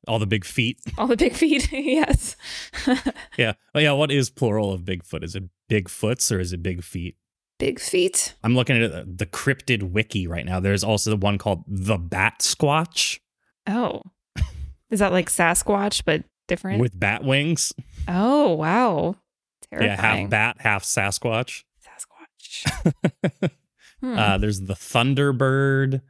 [0.06, 0.78] all the big feet.
[0.98, 1.72] All the big feet.
[1.72, 2.36] yes.
[3.38, 3.54] Yeah.
[3.74, 3.92] Oh, yeah.
[3.92, 5.22] What is plural of Bigfoot?
[5.24, 7.16] Is it Bigfoots or is it big feet?
[7.58, 8.34] Big feet.
[8.44, 10.60] I'm looking at the cryptid wiki right now.
[10.60, 13.18] There's also the one called the Bat Squatch
[13.66, 14.02] Oh.
[14.90, 16.80] Is that like Sasquatch, but different?
[16.80, 17.72] with bat wings.
[18.08, 19.16] oh, wow.
[19.70, 19.90] Terrifying.
[19.90, 21.64] Yeah, half bat, half Sasquatch.
[21.84, 23.50] Sasquatch.
[24.00, 24.16] Hmm.
[24.16, 26.02] Uh, there's the Thunderbird.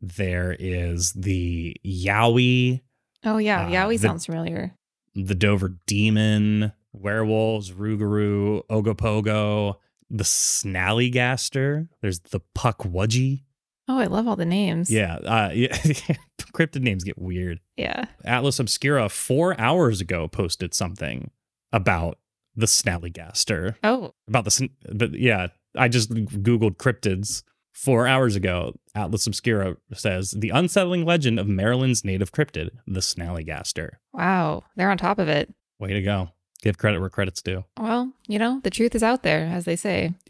[0.00, 2.80] There is the Yowie,
[3.22, 3.66] oh, yeah.
[3.66, 4.74] uh, Yowie the- sounds familiar.
[5.14, 9.74] the Dover Demon, werewolves, Rougarou, Ogopogo,
[10.10, 11.88] the Snallygaster.
[12.00, 13.42] There's the Puckwudgie.
[13.88, 14.90] Oh, I love all the names.
[14.90, 15.68] Yeah, uh, yeah.
[16.52, 17.60] cryptid names get weird.
[17.76, 18.04] Yeah.
[18.24, 21.30] Atlas Obscura four hours ago posted something
[21.72, 22.18] about
[22.54, 23.76] the Snallygaster.
[23.84, 27.42] Oh, About the, sn- but yeah, I just googled cryptids
[27.72, 28.74] four hours ago.
[28.94, 33.92] Atlas Obscura says the unsettling legend of Maryland's native cryptid, the Snallygaster.
[34.12, 34.64] wow.
[34.76, 35.54] They're on top of it.
[35.78, 36.30] Way to go!
[36.62, 37.64] Give credit where credit's due.
[37.78, 40.12] Well, you know, the truth is out there, as they say.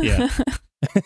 [0.00, 0.28] yeah.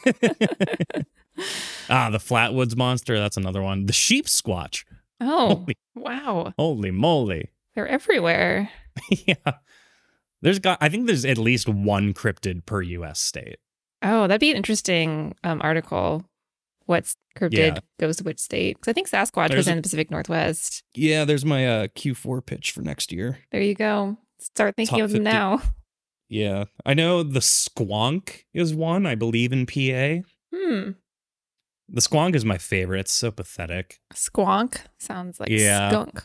[1.89, 3.19] ah, the Flatwoods monster.
[3.19, 3.87] That's another one.
[3.87, 4.85] The sheep squatch.
[5.21, 6.53] oh, Holy- wow.
[6.59, 7.51] Holy moly!
[7.75, 8.71] They're everywhere.
[9.11, 9.35] yeah.
[10.43, 10.79] There's got.
[10.81, 13.21] I think there's at least one cryptid per U.S.
[13.21, 13.57] state.
[14.03, 16.25] Oh, that'd be an interesting um, article.
[16.87, 17.79] What's cryptid Yeah.
[17.99, 18.77] goes to which state?
[18.77, 20.83] Because I think Sasquatch There's was a- in the Pacific Northwest.
[20.93, 23.39] Yeah, there's my uh, Q4 pitch for next year.
[23.51, 24.19] There you go.
[24.45, 25.31] Start thinking of them 50.
[25.37, 25.63] now.
[26.27, 29.05] Yeah, I know the squonk is one.
[29.07, 30.27] I believe in PA.
[30.53, 30.93] Hmm.
[31.89, 33.01] The squonk is my favorite.
[33.01, 34.01] It's so pathetic.
[34.15, 35.91] Squonk sounds like Yeah.
[35.91, 36.25] skunk.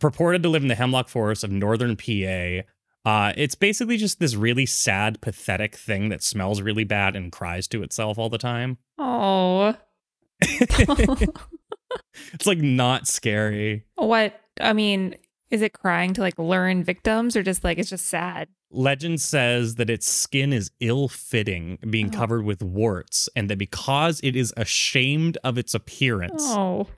[0.00, 2.62] purported to live in the hemlock forest of northern PA.
[3.08, 7.68] Uh, it's basically just this really sad, pathetic thing that smells really bad and cries
[7.68, 8.78] to itself all the time.
[8.98, 9.76] Oh.
[10.40, 13.86] it's like not scary.
[13.94, 14.38] what?
[14.60, 15.14] I mean,
[15.50, 18.48] is it crying to like learn victims or just like it's just sad?
[18.70, 22.16] Legend says that its skin is ill fitting, being Oh.
[22.18, 26.88] covered with warts, and that because it is ashamed of its appearance, Oh.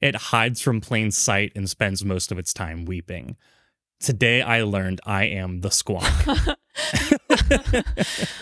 [0.00, 3.36] it hides from plain sight and spends most of its time weeping.
[4.00, 6.56] Today I learned I am the squonk.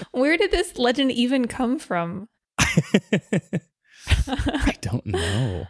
[0.13, 2.29] Where did this legend even come from?
[2.59, 5.67] I don't know.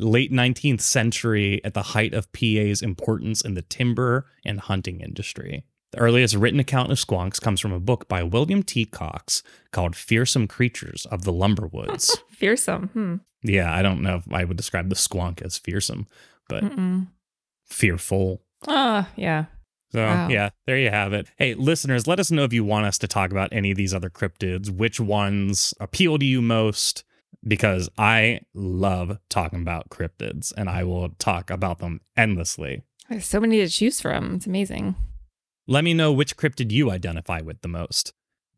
[0.00, 5.64] Late 19th century, at the height of PA's importance in the timber and hunting industry.
[5.92, 8.84] The earliest written account of squonks comes from a book by William T.
[8.84, 9.42] Cox
[9.72, 12.16] called Fearsome Creatures of the Lumber Woods.
[12.30, 12.88] Fearsome.
[12.90, 13.14] Hmm.
[13.42, 16.06] yeah, I don't know if I would describe the squonk as fearsome,
[16.48, 17.08] but Mm-mm.
[17.66, 18.42] fearful.
[18.68, 19.46] Ah, yeah.
[19.92, 20.28] So, Wow.
[20.28, 21.28] yeah, there you have it.
[21.36, 23.92] Hey, listeners, let us know if you want us to talk about any of these
[23.92, 27.02] other cryptids, which ones appeal to you most,
[27.46, 32.82] because I love talking about cryptids and I will talk about them endlessly.
[33.08, 34.36] There's so many to choose from.
[34.36, 34.94] It's amazing.
[35.66, 38.12] Let me know which cryptid you identify with the most.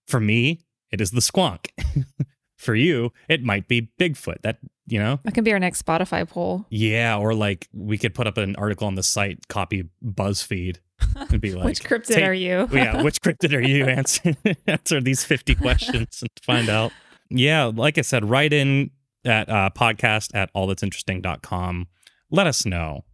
[0.07, 0.61] For me,
[0.91, 1.69] it is the squonk.
[2.57, 4.43] For you, it might be Bigfoot.
[4.43, 5.19] That, you know?
[5.25, 6.65] That can be our next Spotify poll.
[6.71, 10.77] Yeah, or like we could put up an article on the site, copy BuzzFeed,
[11.17, 12.69] and be like, Which cryptid are you?
[12.71, 13.87] yeah, which cryptid are you?
[13.87, 14.37] Answer
[14.69, 16.93] answer these 50 questions and find out.
[17.35, 18.91] Yeah, like I said, write in
[19.25, 21.87] at uh, podcast at allthat'sinteresting.com.
[22.31, 23.05] Let us know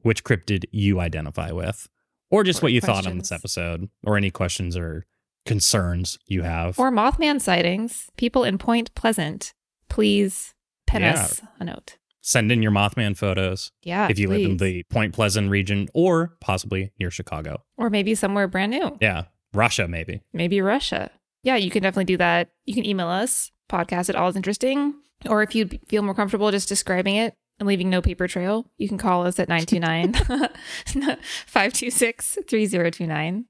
[0.00, 1.88] which cryptid you identify with,
[2.30, 5.06] or just Or what you thought on this episode, or any questions or
[5.44, 6.78] concerns you have.
[6.78, 8.08] Or Mothman sightings.
[8.16, 9.54] People in Point Pleasant,
[9.88, 10.54] please
[10.86, 11.12] pen Yeah.
[11.14, 11.96] us a note.
[12.20, 14.08] Send in your Mothman photos Yeah.
[14.10, 17.62] if you live in the Point Pleasant region or possibly near Chicago.
[17.76, 18.96] Or maybe somewhere brand new.
[19.00, 20.22] Yeah, Russia, maybe.
[20.32, 21.10] Maybe Russia.
[21.44, 22.50] Yeah, you can definitely do that.
[22.64, 24.94] You can email us, podcast at all is interesting.
[25.28, 28.86] Or if you feel more comfortable just describing it and leaving no paper trail, you
[28.88, 30.12] can call us at 929
[31.46, 33.44] 526 3029.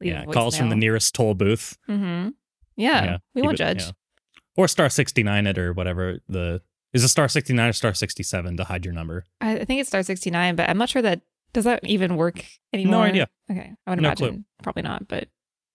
[0.00, 1.76] Yeah, calls from the nearest toll booth.
[1.88, 2.28] Mm-hmm.
[2.76, 3.82] Yeah, we won't it- judge.
[3.82, 3.90] yeah.
[4.56, 6.60] Or star 69 it or whatever the
[6.92, 9.24] is it star 69 or star 67 to hide your number.
[9.40, 11.20] I, I think it's star 69, but I'm not sure that
[11.52, 12.92] does that even work anymore.
[12.92, 13.28] No idea.
[13.50, 13.72] Okay.
[13.86, 14.44] I would No imagine clue.
[14.62, 15.28] probably not, but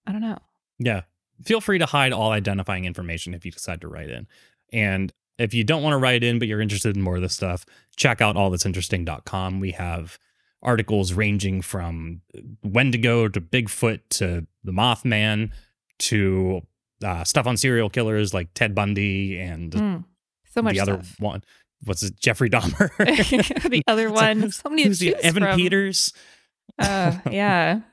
[0.06, 0.38] I don't know.
[0.78, 1.02] Yeah.
[1.44, 4.26] Feel free to hide all identifying information if you decide to write in.
[4.72, 7.34] And if you don't want to write in but you're interested in more of this
[7.34, 7.66] stuff,
[7.96, 9.60] check out allthat'sinteresting.com.
[9.60, 10.18] We have
[10.62, 12.20] articles ranging from
[12.62, 15.50] Wendigo to Bigfoot to the Mothman
[16.00, 16.62] to
[17.04, 20.04] uh, stuff on serial killers like Ted Bundy and Mm.
[20.50, 21.16] So much the other stuff.
[21.20, 21.42] one
[21.84, 22.88] what's it Jeffrey Dahmer.
[23.70, 24.50] the other It's like, one.
[24.52, 25.56] So many to who's the- Evan from.
[25.58, 26.12] Peters.
[26.78, 27.80] Uh, yeah.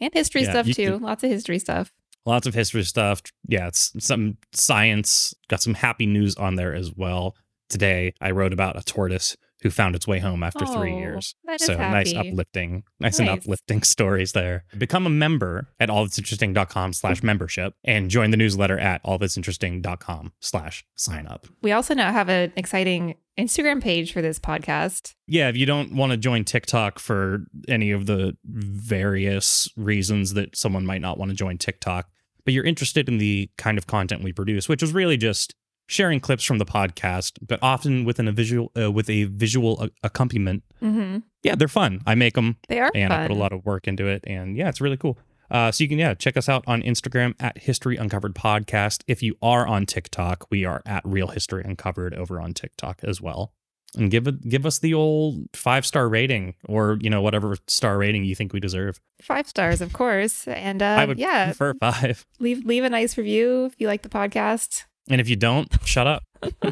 [0.00, 0.92] And history Yeah, stuff too.
[0.92, 1.92] could- Lots of history stuff.
[2.26, 3.22] Lots of history stuff.
[3.48, 5.34] Yeah, it's some science.
[5.48, 7.36] Got some happy news on there as well.
[7.68, 11.34] Today, I wrote about a tortoise who found its way home after three Oh, years.
[11.44, 14.64] that is so nice uplifting, nice, and uplifting stories there.
[14.76, 21.26] Become a member at allthat'sinteresting.com slash membership and join the newsletter at allthat'sinteresting.com slash sign
[21.26, 21.46] up.
[21.62, 25.14] We also now have an exciting Instagram page for this podcast.
[25.26, 30.56] Yeah, if you don't want to join TikTok for any of the various reasons that
[30.56, 32.08] someone might not want to join TikTok,
[32.44, 35.54] but you're interested in the kind of content we produce, which is really just
[35.86, 39.80] sharing clips from the podcast, but often with an, a visual uh, with a visual
[39.82, 40.62] a- accompaniment.
[40.82, 41.18] Mm-hmm.
[41.42, 42.00] Yeah, they're fun.
[42.06, 44.56] I make them, They are and I put a lot of work into it, and
[44.56, 45.18] yeah, it's really cool.
[45.50, 49.02] Uh, so you can yeah check us out on Instagram at History Uncovered Podcast.
[49.06, 53.20] If you are on TikTok, we are at Real History Uncovered over on TikTok as
[53.20, 53.52] well.
[53.96, 57.98] And give it give us the old five star rating or you know whatever star
[57.98, 59.00] rating you think we deserve.
[59.22, 60.46] Five stars, of course.
[60.48, 62.26] And uh, I would yeah, prefer five.
[62.38, 64.84] leave leave a nice review if you like the podcast.
[65.08, 66.22] And if you don't, shut up.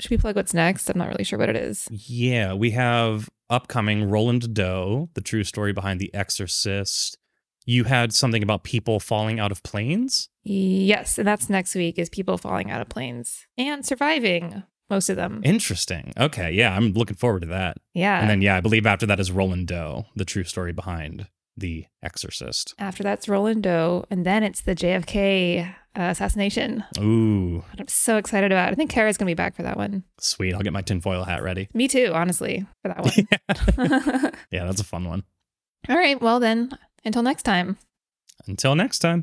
[0.00, 0.88] Should we plug what's next?
[0.88, 1.86] I'm not really sure what it is.
[1.90, 7.18] Yeah, we have upcoming Roland Doe, the true story behind The Exorcist.
[7.66, 10.30] You had something about people falling out of planes?
[10.42, 15.16] Yes, and that's next week is people falling out of planes and surviving most of
[15.16, 15.40] them.
[15.44, 16.12] Interesting.
[16.18, 17.76] Okay, yeah, I'm looking forward to that.
[17.94, 18.20] yeah.
[18.20, 21.86] And then yeah, I believe after that is Roland Doe, the true story behind The
[22.02, 22.74] Exorcist.
[22.78, 26.84] After that's Roland Doe, and then it's the JFK uh, assassination.
[26.98, 28.68] Ooh, I'm so excited about.
[28.68, 28.72] it.
[28.72, 30.04] I think Kara's gonna be back for that one.
[30.20, 30.54] sweet.
[30.54, 31.68] I'll get my tinfoil hat ready.
[31.74, 34.32] Me too, honestly, for that one.
[34.50, 35.22] Yeah, that's a fun one.
[35.88, 36.70] All right, well then,
[37.04, 37.76] until next time.
[38.46, 39.22] Until next time.